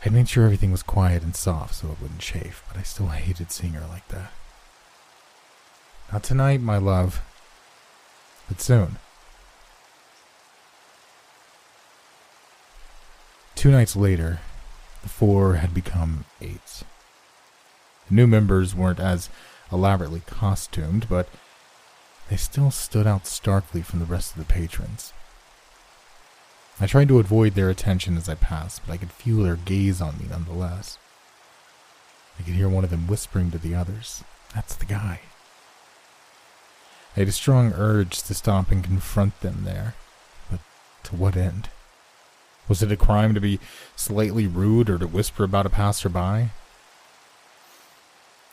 I 0.06 0.10
made 0.10 0.30
sure 0.30 0.46
everything 0.46 0.72
was 0.72 0.84
quiet 0.84 1.24
and 1.24 1.36
soft 1.36 1.74
so 1.74 1.88
it 1.88 2.02
wouldn't 2.02 2.20
chafe, 2.20 2.64
but 2.68 2.78
I 2.78 2.84
still 2.84 3.08
hated 3.08 3.52
seeing 3.52 3.74
her 3.74 3.88
like 3.88 4.08
that. 4.10 4.32
Not 6.14 6.22
tonight, 6.22 6.62
my 6.62 6.78
love, 6.78 7.22
but 8.48 8.62
soon. 8.62 8.98
Two 13.56 13.72
nights 13.72 13.96
later, 13.96 14.40
the 15.02 15.10
four 15.10 15.56
had 15.56 15.74
become 15.74 16.26
eight. 16.42 16.84
The 18.08 18.14
new 18.14 18.28
members 18.28 18.76
weren't 18.76 19.00
as 19.00 19.30
elaborately 19.72 20.22
costumed, 20.28 21.10
but 21.10 21.28
they 22.30 22.36
still 22.36 22.72
stood 22.72 23.08
out 23.08 23.26
starkly 23.26 23.82
from 23.82 24.00
the 24.00 24.06
rest 24.06 24.34
of 24.34 24.40
the 24.40 24.54
patrons. 24.54 25.14
I 26.80 26.86
tried 26.86 27.08
to 27.08 27.20
avoid 27.20 27.56
their 27.56 27.70
attention 27.70 28.18
as 28.18 28.30
I 28.30 28.36
passed, 28.36 28.82
but 28.86 28.94
I 28.94 28.98
could 28.98 29.12
feel 29.12 29.44
their 29.44 29.56
gaze 29.56 30.02
on 30.02 30.18
me 30.20 30.26
nonetheless. 30.30 30.98
I 32.40 32.44
could 32.44 32.54
hear 32.54 32.70
one 32.70 32.84
of 32.84 32.92
them 32.92 33.08
whispering 33.08 33.50
to 33.52 33.58
the 33.58 33.74
others, 33.74 34.24
That's 34.54 34.76
the 34.76 34.86
guy. 34.86 35.22
I 37.16 37.22
had 37.22 37.28
a 37.28 37.32
strong 37.32 37.74
urge 37.74 38.22
to 38.24 38.36
stop 38.36 38.70
and 38.70 38.84
confront 38.84 39.42
them 39.42 39.64
there, 39.64 39.96
but 40.52 40.60
to 41.06 41.16
what 41.16 41.36
end? 41.36 41.70
Was 42.68 42.84
it 42.84 42.92
a 42.92 42.98
crime 42.98 43.34
to 43.34 43.42
be 43.42 43.60
slightly 43.96 44.46
rude 44.46 44.90
or 44.90 45.00
to 45.00 45.08
whisper 45.08 45.44
about 45.44 45.66
a 45.66 45.70
passerby? 45.70 46.52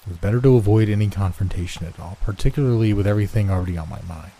It 0.05 0.11
was 0.11 0.19
better 0.19 0.41
to 0.43 0.57
avoid 0.57 0.91
any 0.91 1.09
confrontation 1.09 1.87
at 1.87 1.99
all, 1.99 2.19
particularly 2.21 2.93
with 2.93 3.07
everything 3.07 3.51
already 3.51 3.79
on 3.79 3.89
my 3.89 4.03
mind. 4.03 4.33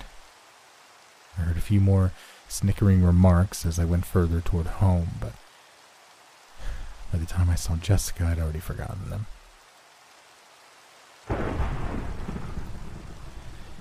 I 1.39 1.43
heard 1.43 1.57
a 1.57 1.63
few 1.63 1.81
more 1.81 2.13
snickering 2.49 3.03
remarks 3.03 3.65
as 3.65 3.79
I 3.79 3.87
went 3.87 4.05
further 4.05 4.43
toward 4.43 4.67
home, 4.67 5.09
but 5.21 5.33
by 7.11 7.19
the 7.19 7.25
time 7.25 7.49
I 7.49 7.55
saw 7.55 7.77
Jessica, 7.77 8.27
I'd 8.27 8.39
already 8.39 8.61
forgotten 8.61 9.09
them. 9.09 9.27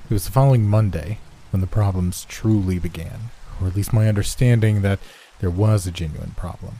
It 0.09 0.13
was 0.13 0.25
the 0.25 0.31
following 0.31 0.65
Monday 0.65 1.19
when 1.51 1.59
the 1.59 1.67
problems 1.67 2.25
truly 2.29 2.79
began, 2.79 3.31
or 3.59 3.67
at 3.67 3.75
least 3.75 3.91
my 3.91 4.07
understanding 4.07 4.83
that 4.83 4.99
there 5.39 5.49
was 5.49 5.85
a 5.85 5.91
genuine 5.91 6.31
problem. 6.37 6.79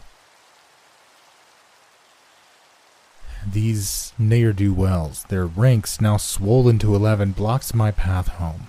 These 3.46 4.14
ne'er-do-wells, 4.18 5.26
their 5.26 5.46
ranks 5.46 6.00
now 6.00 6.18
swollen 6.18 6.80
to 6.80 6.96
eleven, 6.96 7.34
blocked 7.34 7.74
my 7.76 7.92
path 7.92 8.28
home. 8.30 8.68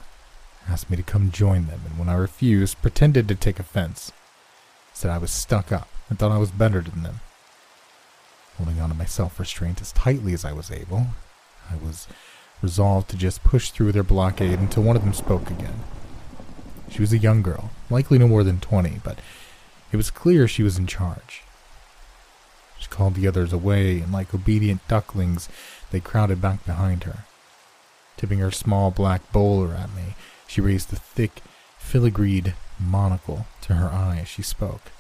Asked 0.68 0.90
me 0.90 0.96
to 0.96 1.02
come 1.02 1.30
join 1.30 1.66
them, 1.66 1.80
and 1.86 1.98
when 1.98 2.08
I 2.08 2.14
refused, 2.14 2.82
pretended 2.82 3.28
to 3.28 3.34
take 3.34 3.60
offense. 3.60 4.10
Said 4.92 5.10
I 5.10 5.18
was 5.18 5.30
stuck 5.30 5.70
up 5.70 5.88
and 6.08 6.18
thought 6.18 6.32
I 6.32 6.38
was 6.38 6.50
better 6.50 6.80
than 6.80 7.02
them. 7.02 7.20
Holding 8.56 8.80
on 8.80 8.88
to 8.88 8.94
my 8.94 9.04
self-restraint 9.04 9.80
as 9.80 9.92
tightly 9.92 10.32
as 10.32 10.44
I 10.44 10.52
was 10.52 10.70
able, 10.70 11.08
I 11.70 11.76
was 11.76 12.08
resolved 12.62 13.10
to 13.10 13.16
just 13.16 13.44
push 13.44 13.70
through 13.70 13.92
their 13.92 14.02
blockade 14.02 14.58
until 14.58 14.82
one 14.82 14.96
of 14.96 15.02
them 15.02 15.12
spoke 15.12 15.50
again. 15.50 15.84
She 16.90 17.00
was 17.00 17.12
a 17.12 17.18
young 17.18 17.42
girl, 17.42 17.70
likely 17.90 18.18
no 18.18 18.28
more 18.28 18.44
than 18.44 18.60
twenty, 18.60 19.00
but 19.04 19.18
it 19.92 19.96
was 19.96 20.10
clear 20.10 20.46
she 20.46 20.62
was 20.62 20.78
in 20.78 20.86
charge. 20.86 21.42
She 22.78 22.88
called 22.88 23.14
the 23.14 23.26
others 23.26 23.52
away, 23.52 24.00
and 24.00 24.12
like 24.12 24.34
obedient 24.34 24.86
ducklings, 24.88 25.48
they 25.90 26.00
crowded 26.00 26.40
back 26.40 26.64
behind 26.66 27.04
her. 27.04 27.24
Tipping 28.16 28.38
her 28.38 28.50
small 28.50 28.90
black 28.90 29.32
bowler 29.32 29.74
at 29.74 29.94
me, 29.94 30.14
she 30.46 30.60
raised 30.60 30.90
the 30.90 30.96
thick, 30.96 31.42
filigreed 31.78 32.54
monocle 32.78 33.46
to 33.62 33.74
her 33.74 33.88
eye 33.88 34.18
as 34.22 34.28
she 34.28 34.42
spoke. 34.42 34.92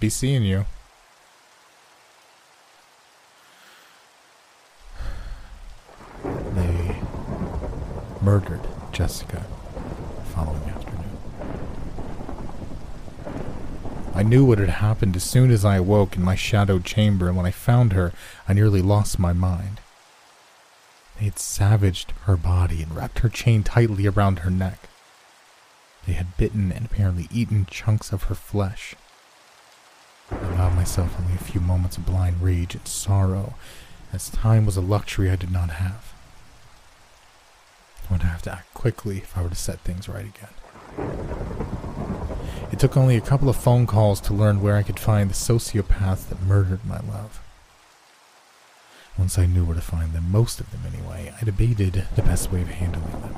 Be 0.00 0.08
seeing 0.08 0.42
you. 0.42 0.66
They 6.24 6.96
murdered 8.20 8.66
Jessica 8.92 9.44
following 10.32 10.62
afternoon. 10.62 10.83
I 14.16 14.22
knew 14.22 14.44
what 14.44 14.60
had 14.60 14.68
happened 14.68 15.16
as 15.16 15.24
soon 15.24 15.50
as 15.50 15.64
I 15.64 15.76
awoke 15.76 16.14
in 16.14 16.22
my 16.22 16.36
shadowed 16.36 16.84
chamber, 16.84 17.26
and 17.26 17.36
when 17.36 17.46
I 17.46 17.50
found 17.50 17.92
her, 17.94 18.12
I 18.48 18.52
nearly 18.52 18.80
lost 18.80 19.18
my 19.18 19.32
mind. 19.32 19.80
They 21.18 21.24
had 21.24 21.40
savaged 21.40 22.12
her 22.22 22.36
body 22.36 22.80
and 22.80 22.94
wrapped 22.94 23.18
her 23.20 23.28
chain 23.28 23.64
tightly 23.64 24.06
around 24.06 24.40
her 24.40 24.50
neck. 24.50 24.88
They 26.06 26.12
had 26.12 26.36
bitten 26.36 26.70
and 26.70 26.86
apparently 26.86 27.28
eaten 27.32 27.66
chunks 27.66 28.12
of 28.12 28.24
her 28.24 28.36
flesh. 28.36 28.94
I 30.30 30.36
allowed 30.36 30.76
myself 30.76 31.16
only 31.18 31.34
a 31.34 31.38
few 31.38 31.60
moments 31.60 31.96
of 31.96 32.06
blind 32.06 32.40
rage 32.40 32.76
and 32.76 32.86
sorrow, 32.86 33.54
as 34.12 34.30
time 34.30 34.64
was 34.64 34.76
a 34.76 34.80
luxury 34.80 35.28
I 35.28 35.36
did 35.36 35.50
not 35.50 35.70
have. 35.70 36.14
I 38.08 38.12
would 38.12 38.22
have 38.22 38.42
to 38.42 38.52
act 38.52 38.72
quickly 38.74 39.18
if 39.18 39.36
I 39.36 39.42
were 39.42 39.48
to 39.48 39.54
set 39.56 39.80
things 39.80 40.08
right 40.08 40.26
again. 40.26 41.63
It 42.74 42.80
took 42.80 42.96
only 42.96 43.16
a 43.16 43.20
couple 43.20 43.48
of 43.48 43.54
phone 43.54 43.86
calls 43.86 44.20
to 44.22 44.34
learn 44.34 44.60
where 44.60 44.74
I 44.74 44.82
could 44.82 44.98
find 44.98 45.30
the 45.30 45.34
sociopaths 45.34 46.28
that 46.28 46.42
murdered 46.42 46.84
my 46.84 46.98
love. 46.98 47.40
Once 49.16 49.38
I 49.38 49.46
knew 49.46 49.64
where 49.64 49.76
to 49.76 49.80
find 49.80 50.12
them, 50.12 50.32
most 50.32 50.58
of 50.58 50.72
them 50.72 50.80
anyway, 50.84 51.32
I 51.40 51.44
debated 51.44 52.04
the 52.16 52.22
best 52.22 52.50
way 52.50 52.62
of 52.62 52.68
handling 52.70 53.20
them. 53.22 53.36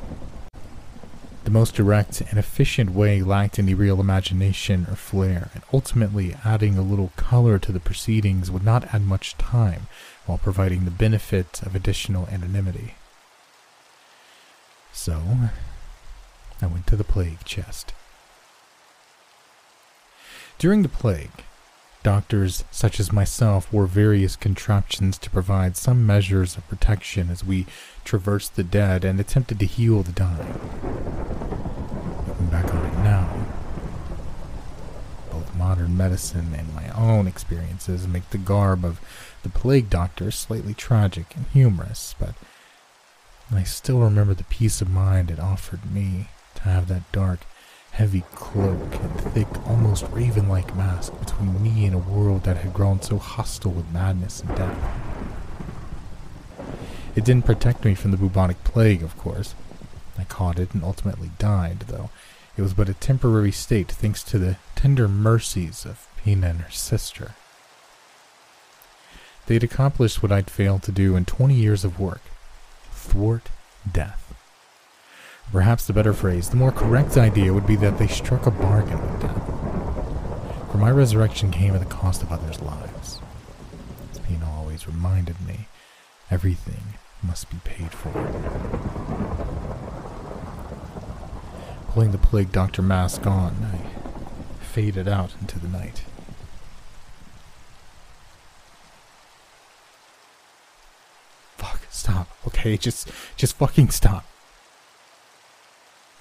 The 1.44 1.51
most 1.51 1.75
direct 1.75 2.22
and 2.22 2.38
efficient 2.38 2.92
way 2.92 3.20
lacked 3.20 3.59
any 3.59 3.75
real 3.75 4.01
imagination 4.01 4.87
or 4.88 4.96
flair, 4.96 5.51
and 5.53 5.62
ultimately 5.70 6.35
adding 6.42 6.79
a 6.79 6.83
little 6.83 7.12
color 7.16 7.59
to 7.59 7.72
the 7.72 7.79
proceedings 7.79 8.51
would 8.51 8.64
not 8.64 8.94
add 8.94 9.03
much 9.03 9.37
time 9.37 9.87
while 10.25 10.38
providing 10.38 10.87
the 10.87 10.90
benefit 10.90 11.62
of 11.62 11.75
additional 11.75 12.27
anonymity. 12.29 12.94
So, 14.94 15.20
I 16.62 16.66
went 16.68 16.87
to 16.87 16.96
the 16.96 17.05
plague 17.05 17.44
chest. 17.44 17.92
During 20.59 20.83
the 20.83 20.88
plague, 20.88 21.45
doctors 22.03 22.64
such 22.71 22.99
as 22.99 23.12
myself 23.12 23.71
wore 23.71 23.87
various 23.87 24.37
contraptions 24.37 25.19
to 25.19 25.29
provide 25.29 25.77
some 25.77 26.07
measures 26.07 26.57
of 26.57 26.66
protection 26.66 27.29
as 27.31 27.45
we 27.45 27.66
traversed 28.05 28.57
the 28.57 28.64
dead 28.64 29.05
and 29.05 29.21
attempted 29.21 29.59
to 29.61 29.66
heal 29.66 30.03
the 30.03 30.12
dying. 30.12 30.61
Looking 32.27 32.47
back 32.47 32.75
on 32.75 32.87
it 32.87 32.99
now, 33.05 33.47
both 35.31 35.55
modern 35.57 35.95
medicine 35.95 36.55
and 36.57 36.75
my 36.75 36.88
own 36.97 37.27
experiences 37.27 38.09
make 38.09 38.31
the 38.31 38.38
garb 38.38 38.83
of 38.83 38.99
the 39.42 39.51
plague 39.51 39.90
doctor 39.90 40.31
slightly 40.31 40.73
tragic 40.73 41.37
and 41.37 41.45
humorous, 41.53 42.14
but 42.19 42.35
I 43.53 43.64
still 43.64 43.99
remember 44.01 44.33
the 44.33 44.45
peace 44.45 44.81
of 44.81 44.88
mind 44.88 45.31
it 45.31 45.38
offered 45.38 45.92
me 45.92 46.31
to 46.55 46.62
have 46.62 46.88
that 46.88 47.12
dark, 47.12 47.40
heavy 47.96 48.24
cloak 48.35 48.94
and 49.00 49.20
thick, 49.32 49.48
almost 49.66 50.04
raven 50.12 50.50
like 50.50 50.76
mask 50.76 51.18
between 51.18 51.62
me 51.62 51.87
and 51.87 51.94
a 51.94 51.98
world 51.98 52.44
that 52.44 52.59
had 52.59 52.74
grown 52.74 53.00
so 53.00 53.16
hostile 53.16 53.70
with 53.70 53.90
madness 53.90 54.42
and 54.42 54.54
death. 54.54 55.00
It 57.14 57.24
didn't 57.24 57.46
protect 57.46 57.87
me 57.87 57.94
from 57.94 58.11
the 58.11 58.18
bubonic 58.18 58.62
plague, 58.64 59.02
of 59.02 59.16
course. 59.16 59.54
I 60.18 60.24
caught 60.24 60.59
it 60.59 60.74
and 60.74 60.85
ultimately 60.85 61.30
died, 61.38 61.80
though 61.88 62.11
it 62.54 62.61
was 62.61 62.74
but 62.74 62.90
a 62.90 62.94
temporary 62.94 63.52
state 63.52 63.90
thanks 63.90 64.22
to 64.24 64.38
the 64.38 64.56
tender 64.74 65.09
mercies 65.09 65.87
of 65.87 66.06
Pina 66.22 66.48
and 66.48 66.61
her 66.61 66.70
sister. 66.70 67.35
They'd 69.46 69.64
accomplished 69.64 70.22
what 70.22 70.32
I'd 70.32 70.50
failed 70.50 70.82
to 70.82 70.92
do 70.92 71.16
in 71.16 71.24
20 71.24 71.54
years 71.54 71.82
of 71.82 71.98
work 71.98 72.20
thwart 72.90 73.48
death. 73.90 74.26
Perhaps 75.52 75.87
the 75.87 75.92
better 75.92 76.12
phrase, 76.12 76.50
the 76.50 76.56
more 76.56 76.72
correct 76.72 77.16
idea 77.16 77.52
would 77.52 77.66
be 77.66 77.76
that 77.76 77.98
they 77.98 78.06
struck 78.09 78.46
a 78.46 78.50
bargain 78.50 79.00
with 79.00 79.22
death. 79.22 80.70
For 80.70 80.78
my 80.78 80.90
resurrection 80.90 81.50
came 81.50 81.74
at 81.74 81.80
the 81.80 81.87
cost 81.87 82.22
of 82.22 82.30
others' 82.30 82.61
lives. 82.61 83.20
As 84.11 84.18
Pina 84.18 84.46
always 84.50 84.87
reminded 84.87 85.40
me, 85.46 85.68
everything 86.30 86.98
must 87.22 87.48
be 87.48 87.56
paid 87.64 87.90
for. 87.92 88.12
Pulling 91.92 92.12
the 92.12 92.18
plague 92.18 92.52
doctor 92.52 92.82
mask 92.82 93.26
on, 93.26 93.54
I 93.72 94.62
faded 94.62 95.09
out 95.09 95.35
into 95.40 95.59
the 95.59 95.68
night. 95.68 96.02
Fuck, 101.56 101.80
stop. 101.88 102.28
Okay, 102.46 102.76
just 102.76 103.11
just 103.37 103.56
fucking 103.56 103.88
stop. 103.88 104.26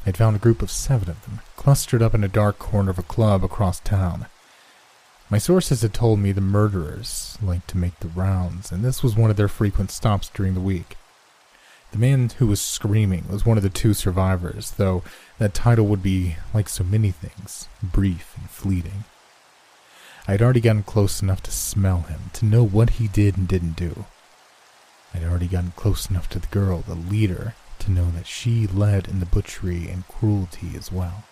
I'd 0.06 0.18
found 0.18 0.36
a 0.36 0.40
group 0.40 0.62
of 0.62 0.70
seven 0.70 1.10
of 1.10 1.24
them, 1.26 1.40
clustered 1.56 2.02
up 2.02 2.14
in 2.14 2.24
a 2.24 2.28
dark 2.28 2.60
corner 2.60 2.92
of 2.92 3.00
a 3.00 3.04
club 3.04 3.44
across 3.44 3.80
town. 3.80 4.28
My 5.30 5.40
sources 5.40 5.82
had 5.82 5.94
told 5.94 6.20
me 6.20 6.32
the 6.32 6.42
murderers 6.42 7.40
liked 7.42 7.68
to 7.70 7.78
make 7.78 8.00
the 8.00 8.08
rounds, 8.10 8.72
and 8.72 8.86
this 8.86 9.02
was 9.02 9.16
one 9.16 9.32
of 9.32 9.38
their 9.38 9.48
frequent 9.48 9.90
stops 9.90 10.30
during 10.30 10.54
the 10.54 10.60
week. 10.60 10.96
The 11.92 11.98
man 11.98 12.30
who 12.38 12.46
was 12.46 12.62
screaming 12.62 13.26
was 13.30 13.46
one 13.46 13.58
of 13.58 13.64
the 13.64 13.70
two 13.70 13.96
survivors, 13.96 14.72
though 14.72 15.02
that 15.40 15.56
title 15.56 15.88
would 15.88 16.04
be, 16.04 16.36
like 16.54 16.70
so 16.70 16.84
many 16.84 17.10
things, 17.10 17.68
brief 17.82 18.36
and 18.38 18.50
fleeting. 18.50 19.06
I 20.28 20.34
had 20.34 20.42
already 20.42 20.60
gotten 20.60 20.84
close 20.84 21.22
enough 21.22 21.42
to 21.44 21.52
smell 21.52 22.02
him, 22.02 22.30
to 22.34 22.46
know 22.46 22.64
what 22.64 22.92
he 22.92 23.08
did 23.08 23.38
and 23.38 23.48
didn't 23.48 23.76
do. 23.76 24.06
I'd 25.14 25.24
already 25.24 25.48
gotten 25.48 25.74
close 25.76 26.10
enough 26.10 26.30
to 26.30 26.40
the 26.40 26.48
girl, 26.48 26.80
the 26.80 26.96
leader, 26.96 27.56
to 27.86 27.92
know 27.92 28.12
that 28.12 28.28
she 28.28 28.68
led 28.68 29.08
in 29.08 29.20
the 29.20 29.26
butchery 29.26 29.88
and 29.90 30.08
cruelty 30.08 30.72
as 30.76 30.92
well. 30.92 31.24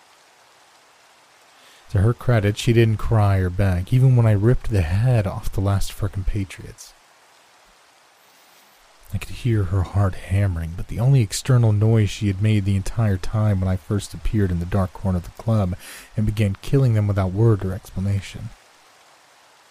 To 1.90 1.98
her 1.98 2.14
credit, 2.14 2.56
she 2.56 2.72
didn't 2.72 2.96
cry 2.96 3.38
or 3.38 3.50
beg, 3.50 3.92
even 3.92 4.16
when 4.16 4.26
I 4.26 4.32
ripped 4.32 4.70
the 4.70 4.82
head 4.82 5.26
off 5.26 5.52
the 5.52 5.60
last 5.60 5.90
of 5.90 5.98
her 5.98 6.08
compatriots. 6.08 6.92
I 9.12 9.18
could 9.18 9.30
hear 9.30 9.64
her 9.64 9.82
heart 9.82 10.14
hammering, 10.14 10.72
but 10.76 10.88
the 10.88 10.98
only 10.98 11.20
external 11.20 11.72
noise 11.72 12.10
she 12.10 12.26
had 12.26 12.42
made 12.42 12.64
the 12.64 12.74
entire 12.74 13.16
time 13.16 13.60
when 13.60 13.68
I 13.68 13.76
first 13.76 14.12
appeared 14.12 14.50
in 14.50 14.58
the 14.58 14.66
dark 14.66 14.92
corner 14.92 15.18
of 15.18 15.24
the 15.24 15.42
club 15.42 15.76
and 16.16 16.26
began 16.26 16.56
killing 16.62 16.94
them 16.94 17.06
without 17.06 17.32
word 17.32 17.64
or 17.64 17.72
explanation. 17.72 18.50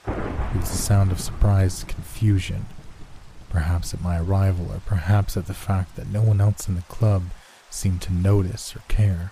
It 0.07 0.57
was 0.57 0.71
the 0.71 0.77
sound 0.77 1.11
of 1.11 1.19
surprised 1.19 1.87
confusion 1.87 2.67
perhaps 3.53 3.93
at 3.93 4.01
my 4.01 4.19
arrival, 4.19 4.71
or 4.71 4.81
perhaps 4.85 5.37
at 5.37 5.45
the 5.45 5.53
fact 5.53 5.95
that 5.95 6.09
no 6.09 6.23
one 6.23 6.41
else 6.41 6.67
in 6.67 6.75
the 6.75 6.81
club 6.81 7.25
seemed 7.69 8.01
to 8.01 8.11
notice 8.11 8.75
or 8.75 8.81
care. 8.89 9.31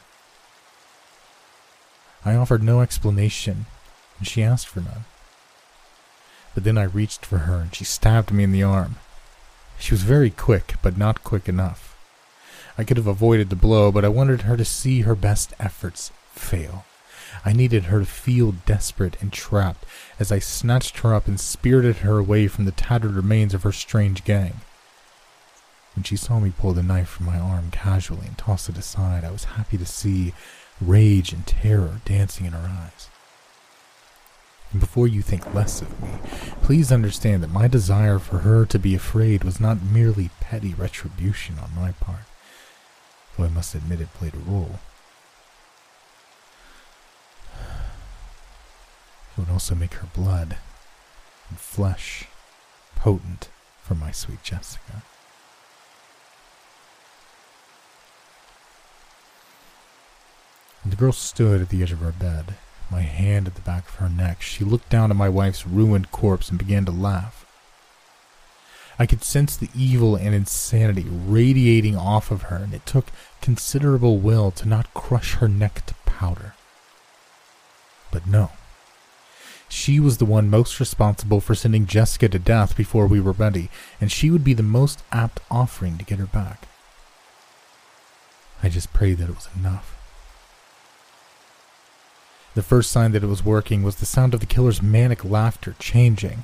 I 2.23 2.35
offered 2.35 2.61
no 2.61 2.81
explanation, 2.81 3.65
and 4.19 4.27
she 4.27 4.43
asked 4.43 4.67
for 4.67 4.79
none. 4.79 5.05
But 6.53 6.63
then 6.63 6.77
I 6.77 6.83
reached 6.83 7.25
for 7.25 7.39
her, 7.39 7.55
and 7.55 7.73
she 7.73 7.83
stabbed 7.83 8.31
me 8.31 8.43
in 8.43 8.51
the 8.51 8.63
arm. 8.63 8.97
She 9.79 9.93
was 9.93 10.03
very 10.03 10.29
quick, 10.29 10.75
but 10.83 10.97
not 10.97 11.23
quick 11.23 11.49
enough. 11.49 11.97
I 12.77 12.83
could 12.83 12.97
have 12.97 13.07
avoided 13.07 13.49
the 13.49 13.55
blow, 13.55 13.91
but 13.91 14.05
I 14.05 14.09
wanted 14.09 14.43
her 14.43 14.55
to 14.55 14.65
see 14.65 15.01
her 15.01 15.15
best 15.15 15.53
efforts 15.59 16.11
fail. 16.31 16.85
I 17.45 17.53
needed 17.53 17.85
her 17.85 17.99
to 17.99 18.05
feel 18.05 18.53
desperate 18.65 19.17
and 19.21 19.31
trapped 19.31 19.85
as 20.19 20.31
I 20.31 20.39
snatched 20.39 20.99
her 20.99 21.13
up 21.13 21.27
and 21.27 21.39
spirited 21.39 21.97
her 21.97 22.17
away 22.17 22.47
from 22.47 22.65
the 22.65 22.71
tattered 22.71 23.13
remains 23.13 23.53
of 23.53 23.63
her 23.63 23.71
strange 23.71 24.23
gang. 24.23 24.61
When 25.95 26.03
she 26.03 26.15
saw 26.15 26.39
me 26.39 26.53
pull 26.57 26.73
the 26.73 26.83
knife 26.83 27.09
from 27.09 27.25
my 27.25 27.37
arm 27.37 27.69
casually 27.71 28.27
and 28.27 28.37
toss 28.37 28.69
it 28.69 28.77
aside, 28.77 29.23
I 29.23 29.31
was 29.31 29.43
happy 29.43 29.77
to 29.77 29.85
see 29.85 30.33
rage 30.79 31.33
and 31.33 31.45
terror 31.45 32.01
dancing 32.05 32.45
in 32.45 32.53
her 32.53 32.69
eyes. 32.69 33.09
And 34.71 34.79
before 34.79 35.07
you 35.07 35.21
think 35.21 35.53
less 35.53 35.81
of 35.81 36.01
me, 36.01 36.11
please 36.61 36.91
understand 36.91 37.43
that 37.43 37.51
my 37.51 37.67
desire 37.67 38.19
for 38.19 38.39
her 38.39 38.65
to 38.67 38.79
be 38.79 38.95
afraid 38.95 39.43
was 39.43 39.59
not 39.59 39.83
merely 39.83 40.29
petty 40.39 40.73
retribution 40.73 41.59
on 41.59 41.75
my 41.75 41.91
part, 41.93 42.23
though 43.37 43.43
I 43.43 43.49
must 43.49 43.75
admit 43.75 43.99
it 43.99 44.13
played 44.13 44.33
a 44.33 44.37
role. 44.37 44.79
It 49.31 49.41
would 49.41 49.49
also 49.49 49.75
make 49.75 49.95
her 49.95 50.07
blood 50.13 50.57
and 51.49 51.59
flesh 51.59 52.25
potent 52.95 53.49
for 53.81 53.95
my 53.95 54.11
sweet 54.11 54.43
Jessica. 54.43 55.03
the 60.91 60.97
girl 60.97 61.11
stood 61.11 61.61
at 61.61 61.69
the 61.69 61.81
edge 61.81 61.91
of 61.91 61.99
her 61.99 62.11
bed, 62.11 62.55
my 62.89 63.01
hand 63.01 63.47
at 63.47 63.55
the 63.55 63.61
back 63.61 63.87
of 63.87 63.95
her 63.95 64.09
neck. 64.09 64.41
She 64.41 64.63
looked 64.63 64.89
down 64.89 65.09
at 65.09 65.15
my 65.15 65.29
wife's 65.29 65.65
ruined 65.65 66.11
corpse 66.11 66.49
and 66.49 66.59
began 66.59 66.85
to 66.85 66.91
laugh. 66.91 67.45
I 68.99 69.05
could 69.05 69.23
sense 69.23 69.55
the 69.55 69.69
evil 69.75 70.15
and 70.15 70.35
insanity 70.35 71.05
radiating 71.07 71.95
off 71.95 72.29
of 72.29 72.43
her, 72.43 72.57
and 72.57 72.73
it 72.73 72.85
took 72.85 73.07
considerable 73.41 74.17
will 74.17 74.51
to 74.51 74.67
not 74.67 74.93
crush 74.93 75.35
her 75.35 75.47
neck 75.47 75.85
to 75.85 75.93
powder. 76.05 76.55
But 78.11 78.27
no. 78.27 78.51
She 79.71 80.01
was 80.01 80.17
the 80.17 80.25
one 80.25 80.49
most 80.49 80.81
responsible 80.81 81.39
for 81.39 81.55
sending 81.55 81.85
Jessica 81.85 82.27
to 82.27 82.37
death 82.37 82.75
before 82.75 83.07
we 83.07 83.21
were 83.21 83.31
ready, 83.31 83.69
and 84.01 84.11
she 84.11 84.29
would 84.29 84.43
be 84.43 84.53
the 84.53 84.61
most 84.61 85.01
apt 85.13 85.39
offering 85.49 85.97
to 85.97 86.03
get 86.03 86.19
her 86.19 86.25
back. 86.25 86.67
I 88.61 88.67
just 88.67 88.91
prayed 88.91 89.17
that 89.19 89.29
it 89.29 89.35
was 89.35 89.47
enough. 89.55 89.97
The 92.53 92.61
first 92.61 92.91
sign 92.91 93.13
that 93.13 93.23
it 93.23 93.27
was 93.27 93.45
working 93.45 93.81
was 93.81 93.95
the 93.95 94.05
sound 94.05 94.33
of 94.33 94.41
the 94.41 94.45
killer's 94.45 94.81
manic 94.81 95.23
laughter 95.23 95.73
changing. 95.79 96.43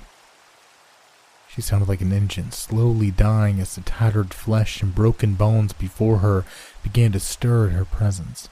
She 1.50 1.60
sounded 1.60 1.90
like 1.90 2.02
an 2.02 2.14
engine, 2.14 2.54
slowly 2.54 3.12
dying 3.12 3.60
as 3.60 3.76
the 3.76 3.82
tattered 3.82 4.34
flesh 4.34 4.82
and 4.82 4.96
broken 4.96 5.34
bones 5.34 5.74
before 5.74 6.20
her 6.20 6.46
began 6.82 7.12
to 7.12 7.20
stir 7.20 7.68
in 7.68 7.74
her 7.74 7.86
presence. 7.86 8.48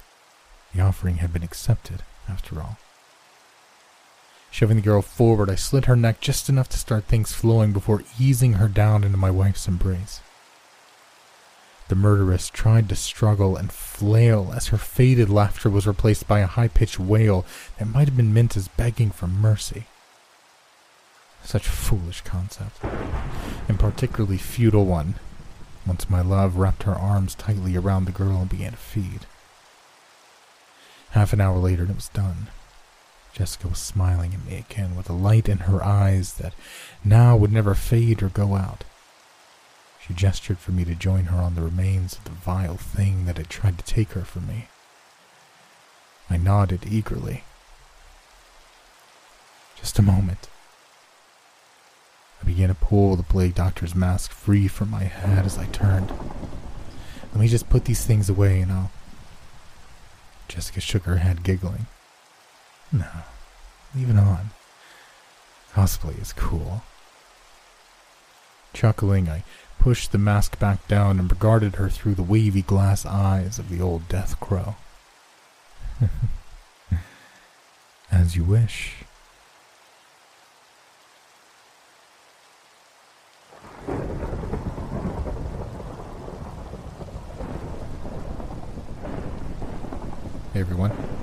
The 0.74 0.82
offering 0.82 1.18
had 1.18 1.32
been 1.32 1.44
accepted, 1.44 2.04
after 2.28 2.62
all. 2.62 2.78
Shoving 4.56 4.78
the 4.78 4.84
girl 4.84 5.02
forward, 5.02 5.50
I 5.50 5.56
slid 5.56 5.84
her 5.84 5.98
neck 5.98 6.22
just 6.22 6.48
enough 6.48 6.70
to 6.70 6.78
start 6.78 7.04
things 7.04 7.34
flowing 7.34 7.74
before 7.74 8.04
easing 8.18 8.54
her 8.54 8.70
down 8.70 9.04
into 9.04 9.18
my 9.18 9.30
wife's 9.30 9.68
embrace. 9.68 10.22
The 11.90 11.96
murderess 11.96 12.48
tried 12.48 12.88
to 12.88 12.96
struggle 12.96 13.58
and 13.58 13.70
flail 13.70 14.54
as 14.56 14.68
her 14.68 14.78
faded 14.78 15.30
laughter 15.30 15.70
was 15.70 15.86
replaced 15.86 16.26
by 16.26 16.40
a 16.40 16.48
high 16.48 16.70
pitched 16.70 16.98
wail 16.98 17.46
that 17.78 17.90
might 17.90 18.08
have 18.08 18.16
been 18.16 18.34
meant 18.34 18.56
as 18.56 18.70
begging 18.70 19.12
for 19.12 19.28
mercy. 19.28 19.88
Such 21.44 21.68
a 21.68 21.72
foolish 21.72 22.22
concept, 22.22 22.82
and 23.68 23.78
particularly 23.78 24.38
futile 24.38 24.86
one, 24.86 25.16
once 25.86 26.10
my 26.10 26.22
love 26.22 26.56
wrapped 26.56 26.84
her 26.84 26.96
arms 26.96 27.36
tightly 27.36 27.76
around 27.76 28.06
the 28.06 28.14
girl 28.14 28.38
and 28.38 28.50
began 28.50 28.72
to 28.72 28.78
feed. 28.78 29.26
Half 31.10 31.34
an 31.34 31.42
hour 31.42 31.58
later, 31.58 31.84
it 31.84 31.96
was 31.96 32.08
done. 32.08 32.48
Jessica 33.36 33.68
was 33.68 33.80
smiling 33.80 34.34
at 34.34 34.46
me 34.46 34.58
again 34.58 34.96
with 34.96 35.10
a 35.10 35.14
light 35.14 35.50
in 35.50 35.58
her 35.58 35.84
eyes 35.84 36.36
that 36.36 36.54
now 37.04 37.36
would 37.36 37.52
never 37.52 37.76
fade 37.76 38.24
or 38.24 38.30
go 38.30 38.56
out. 38.56 38.86
She 40.00 40.14
gestured 40.14 40.58
for 40.58 40.72
me 40.72 40.86
to 40.86 40.96
join 40.96 41.26
her 41.26 41.40
on 41.40 41.56
the 41.56 41.62
remains 41.62 42.14
of 42.14 42.24
the 42.24 42.30
vile 42.30 42.78
thing 42.78 43.26
that 43.26 43.36
had 43.36 43.50
tried 43.50 43.78
to 43.78 43.84
take 43.84 44.14
her 44.14 44.22
from 44.22 44.48
me. 44.48 44.70
I 46.30 46.38
nodded 46.38 46.88
eagerly. 46.90 47.44
Just 49.76 50.00
a 50.00 50.02
moment. 50.02 50.48
I 52.42 52.46
began 52.46 52.70
to 52.70 52.76
pull 52.76 53.18
the 53.18 53.24
plague 53.24 53.56
doctor's 53.56 53.94
mask 53.94 54.32
free 54.32 54.70
from 54.70 54.90
my 54.90 55.04
head 55.04 55.46
as 55.46 55.58
I 55.58 55.66
turned. 55.66 56.14
Let 57.34 57.42
me 57.42 57.50
just 57.50 57.68
put 57.68 57.84
these 57.84 58.06
things 58.06 58.30
away 58.30 58.62
and 58.62 58.72
I'll 58.72 58.92
Jessica 60.48 60.80
shook 60.80 61.04
her 61.04 61.18
head, 61.18 61.44
giggling. 61.44 61.88
No, 62.92 63.08
leave 63.96 64.10
it 64.10 64.18
on. 64.18 64.52
Cosplay 65.74 66.22
is 66.22 66.32
cool. 66.32 66.84
Chuckling, 68.74 69.28
I 69.28 69.44
pushed 69.80 70.12
the 70.12 70.18
mask 70.18 70.58
back 70.60 70.88
down 70.88 71.20
and 71.20 71.30
regarded 71.30 71.76
her 71.76 71.90
through 71.90 72.16
the 72.16 72.24
wavy 72.24 72.62
glass 72.62 73.06
eyes 73.06 73.60
of 73.60 73.70
the 73.70 73.82
old 73.82 74.08
death 74.08 74.40
crow. 74.40 74.76
As 78.12 78.36
you 78.36 78.44
wish. 78.44 78.96
Hey 90.54 90.62
everyone. 90.62 91.15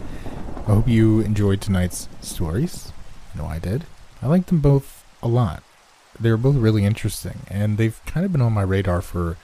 I 0.66 0.74
hope 0.74 0.86
you 0.86 1.20
enjoyed 1.20 1.60
tonight's 1.60 2.08
stories. 2.20 2.92
I 3.34 3.38
know 3.38 3.46
I 3.46 3.58
did. 3.58 3.84
I 4.22 4.28
liked 4.28 4.46
them 4.46 4.60
both 4.60 5.04
a 5.20 5.26
lot. 5.26 5.62
They 6.20 6.30
were 6.30 6.36
both 6.36 6.54
really 6.54 6.84
interesting, 6.84 7.40
and 7.48 7.78
they've 7.78 8.00
kind 8.06 8.24
of 8.24 8.30
been 8.30 8.40
on 8.40 8.52
my 8.52 8.62
radar 8.62 9.02
for 9.02 9.36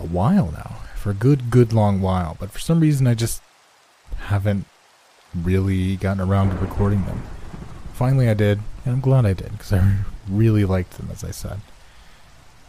a 0.00 0.04
while 0.04 0.50
now. 0.50 0.80
For 0.96 1.10
a 1.10 1.14
good, 1.14 1.50
good 1.50 1.72
long 1.72 2.00
while. 2.00 2.36
But 2.40 2.50
for 2.50 2.58
some 2.58 2.80
reason, 2.80 3.06
I 3.06 3.14
just 3.14 3.42
haven't 4.16 4.66
really 5.34 5.96
gotten 5.96 6.20
around 6.20 6.50
to 6.50 6.56
recording 6.56 7.04
them. 7.04 7.22
Finally, 7.92 8.28
I 8.28 8.34
did, 8.34 8.60
and 8.84 8.94
I'm 8.94 9.00
glad 9.00 9.24
I 9.26 9.34
did, 9.34 9.52
because 9.52 9.72
I 9.72 9.98
really 10.28 10.64
liked 10.64 10.96
them, 10.96 11.10
as 11.12 11.22
I 11.22 11.30
said. 11.30 11.60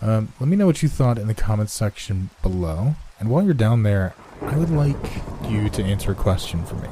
Um, 0.01 0.33
let 0.39 0.47
me 0.47 0.55
know 0.55 0.67
what 0.67 0.83
you 0.83 0.89
thought 0.89 1.17
in 1.17 1.27
the 1.27 1.33
comments 1.33 1.73
section 1.73 2.29
below. 2.43 2.93
And 3.19 3.29
while 3.29 3.43
you're 3.43 3.55
down 3.55 3.81
there, 3.81 4.13
I 4.41 4.55
would 4.55 4.69
like 4.69 4.95
you 5.49 5.69
to 5.69 5.83
answer 5.83 6.11
a 6.11 6.15
question 6.15 6.63
for 6.63 6.75
me. 6.75 6.89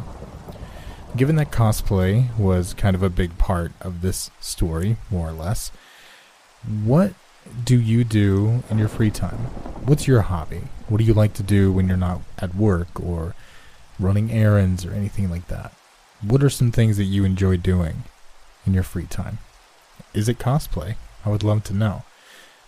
Given 1.16 1.36
that 1.36 1.52
cosplay 1.52 2.36
was 2.40 2.74
kind 2.74 2.96
of 2.96 3.04
a 3.04 3.10
big 3.10 3.38
part 3.38 3.72
of 3.82 4.02
this 4.02 4.32
story, 4.40 4.98
more 5.12 5.30
or 5.30 5.34
less, 5.34 5.72
what 6.84 7.14
do 7.64 7.80
you 7.80 8.04
do 8.04 8.64
in 8.72 8.80
your 8.80 8.88
free 8.88 9.12
time? 9.12 9.38
What's 9.86 10.08
your 10.08 10.22
hobby? 10.22 10.62
What 10.88 10.98
do 10.98 11.04
you 11.04 11.14
like 11.14 11.34
to 11.34 11.44
do 11.44 11.72
when 11.72 11.88
you're 11.88 11.98
not 11.98 12.22
at 12.40 12.56
work 12.56 13.00
or 13.00 13.36
running 14.00 14.32
errands 14.32 14.86
or 14.86 14.92
anything 14.92 15.30
like 15.30 15.50
that? 15.50 15.72
What 16.22 16.44
are 16.44 16.50
some 16.50 16.72
things 16.72 16.98
that 16.98 17.04
you 17.04 17.24
enjoy 17.26 17.58
doing 17.58 18.06
in 18.66 18.74
your 18.74 18.84
free 18.84 19.06
time? 19.06 19.38
Is 20.16 20.28
it 20.28 20.40
cosplay? 20.40 20.96
I 21.24 21.30
would 21.30 21.44
love 21.44 21.64
to 21.66 21.74
know. 21.74 22.04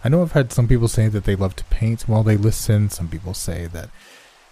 I 0.04 0.10
know 0.10 0.22
I've 0.22 0.34
had 0.34 0.52
some 0.52 0.68
people 0.68 0.88
say 0.88 1.08
that 1.08 1.24
they 1.24 1.36
love 1.36 1.56
to 1.56 1.64
paint 1.66 2.04
while 2.04 2.22
they 2.22 2.38
listen. 2.38 2.92
Some 2.92 3.08
people 3.08 3.34
say 3.34 3.66
that 3.68 3.90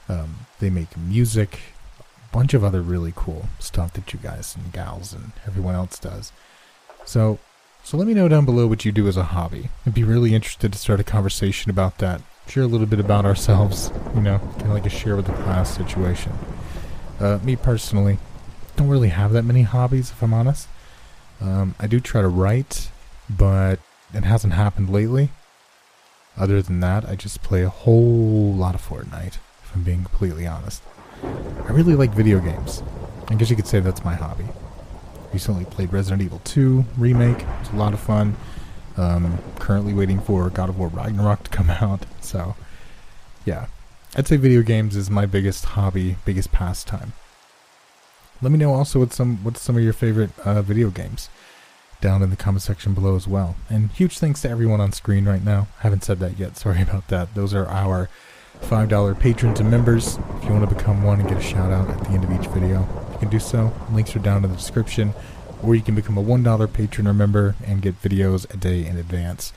um, 0.09 0.47
they 0.59 0.71
make 0.71 0.97
music, 0.97 1.59
bunch 2.33 2.53
of 2.55 2.63
other 2.63 2.81
really 2.81 3.13
cool 3.15 3.47
stuff 3.59 3.93
that 3.93 4.11
you 4.11 4.19
guys 4.19 4.55
and 4.55 4.73
gals 4.73 5.13
and 5.13 5.31
everyone 5.47 5.75
else 5.75 5.99
does. 5.99 6.33
So, 7.05 7.37
so 7.83 7.95
let 7.95 8.07
me 8.07 8.15
know 8.15 8.27
down 8.27 8.43
below 8.43 8.65
what 8.65 8.83
you 8.83 8.91
do 8.91 9.07
as 9.07 9.15
a 9.15 9.23
hobby. 9.23 9.69
I'd 9.85 9.93
be 9.93 10.03
really 10.03 10.33
interested 10.33 10.73
to 10.73 10.79
start 10.79 10.99
a 10.99 11.03
conversation 11.03 11.69
about 11.69 11.99
that. 11.99 12.21
Share 12.47 12.63
a 12.63 12.67
little 12.67 12.87
bit 12.87 12.99
about 12.99 13.23
ourselves, 13.23 13.91
you 14.15 14.21
know, 14.21 14.39
kind 14.39 14.63
of 14.63 14.71
like 14.71 14.85
a 14.85 14.89
share 14.89 15.15
with 15.15 15.27
the 15.27 15.33
class 15.33 15.77
situation. 15.77 16.33
Uh, 17.19 17.39
me 17.43 17.55
personally, 17.55 18.17
don't 18.75 18.89
really 18.89 19.09
have 19.09 19.31
that 19.33 19.43
many 19.43 19.61
hobbies, 19.61 20.09
if 20.09 20.21
I'm 20.23 20.33
honest. 20.33 20.67
Um, 21.39 21.75
I 21.79 21.87
do 21.87 21.99
try 21.99 22.21
to 22.21 22.27
write, 22.27 22.89
but 23.29 23.79
it 24.13 24.23
hasn't 24.23 24.53
happened 24.53 24.89
lately. 24.89 25.29
Other 26.35 26.61
than 26.63 26.79
that, 26.79 27.07
I 27.07 27.15
just 27.15 27.43
play 27.43 27.63
a 27.63 27.69
whole 27.69 28.53
lot 28.53 28.75
of 28.75 28.87
Fortnite. 28.87 29.37
If 29.63 29.71
I'm 29.75 29.83
being 29.83 30.03
completely 30.03 30.47
honest. 30.47 30.81
I 31.23 31.71
really 31.71 31.95
like 31.95 32.11
video 32.11 32.39
games. 32.39 32.83
I 33.29 33.35
guess 33.35 33.49
you 33.49 33.55
could 33.55 33.67
say 33.67 33.79
that's 33.79 34.03
my 34.03 34.15
hobby. 34.15 34.45
Recently 35.31 35.65
played 35.65 35.91
Resident 35.91 36.21
Evil 36.21 36.41
2 36.43 36.85
Remake. 36.97 37.45
It's 37.61 37.71
a 37.71 37.75
lot 37.75 37.93
of 37.93 37.99
fun. 37.99 38.35
Um, 38.97 39.39
currently 39.59 39.93
waiting 39.93 40.19
for 40.19 40.49
God 40.49 40.69
of 40.69 40.77
War 40.77 40.89
Ragnarok 40.89 41.43
to 41.43 41.49
come 41.49 41.69
out. 41.81 42.05
So, 42.21 42.55
yeah. 43.45 43.67
I'd 44.15 44.27
say 44.27 44.35
video 44.35 44.61
games 44.61 44.95
is 44.95 45.09
my 45.09 45.25
biggest 45.25 45.65
hobby, 45.65 46.17
biggest 46.25 46.51
pastime. 46.51 47.13
Let 48.41 48.51
me 48.51 48.59
know 48.59 48.73
also 48.73 48.99
what 48.99 49.13
some 49.13 49.37
what's 49.43 49.61
some 49.61 49.77
of 49.77 49.83
your 49.83 49.93
favorite 49.93 50.37
uh, 50.45 50.61
video 50.61 50.89
games 50.89 51.29
down 52.01 52.21
in 52.21 52.29
the 52.29 52.35
comment 52.35 52.61
section 52.61 52.93
below 52.93 53.15
as 53.15 53.27
well. 53.27 53.55
And 53.69 53.89
huge 53.91 54.19
thanks 54.19 54.41
to 54.41 54.49
everyone 54.49 54.81
on 54.81 54.91
screen 54.91 55.25
right 55.25 55.43
now. 55.43 55.67
I 55.79 55.83
Haven't 55.83 56.03
said 56.03 56.19
that 56.19 56.37
yet. 56.37 56.57
Sorry 56.57 56.81
about 56.87 57.07
that. 57.07 57.33
Those 57.33 57.53
are 57.53 57.65
our 57.67 58.09
$5 58.63 59.19
patrons 59.19 59.59
and 59.59 59.69
members. 59.69 60.17
If 60.37 60.45
you 60.45 60.51
want 60.51 60.67
to 60.69 60.75
become 60.75 61.03
one 61.03 61.19
and 61.19 61.29
get 61.29 61.37
a 61.37 61.41
shout 61.41 61.71
out 61.71 61.89
at 61.89 61.99
the 62.05 62.09
end 62.11 62.23
of 62.23 62.31
each 62.31 62.47
video, 62.47 62.81
you 63.11 63.17
can 63.19 63.29
do 63.29 63.39
so. 63.39 63.71
Links 63.91 64.15
are 64.15 64.19
down 64.19 64.43
in 64.43 64.49
the 64.49 64.55
description. 64.55 65.13
Or 65.61 65.75
you 65.75 65.81
can 65.81 65.95
become 65.95 66.17
a 66.17 66.23
$1 66.23 66.73
patron 66.73 67.07
or 67.07 67.13
member 67.13 67.55
and 67.65 67.81
get 67.81 68.01
videos 68.01 68.51
a 68.53 68.57
day 68.57 68.85
in 68.85 68.97
advance. 68.97 69.53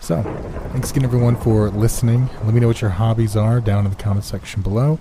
So, 0.00 0.22
thanks 0.72 0.90
again 0.90 1.04
everyone 1.04 1.36
for 1.36 1.70
listening. 1.70 2.28
Let 2.44 2.54
me 2.54 2.60
know 2.60 2.68
what 2.68 2.80
your 2.80 2.90
hobbies 2.90 3.34
are 3.34 3.60
down 3.60 3.84
in 3.84 3.90
the 3.90 3.96
comment 3.96 4.24
section 4.24 4.62
below. 4.62 4.98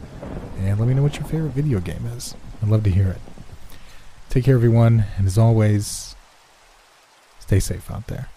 And 0.60 0.80
let 0.80 0.88
me 0.88 0.94
know 0.94 1.04
what 1.04 1.18
your 1.18 1.26
favorite 1.26 1.52
video 1.52 1.80
game 1.80 2.06
is. 2.06 2.36
I'd 2.64 2.70
love 2.70 2.84
to 2.86 2.90
hear 2.90 3.10
it. 3.10 3.22
Take 4.30 4.46
care, 4.46 4.56
everyone. 4.56 5.06
And 5.18 5.28
as 5.28 5.38
always, 5.38 6.16
stay 7.40 7.60
safe 7.60 7.92
out 7.92 8.08
there. 8.08 8.30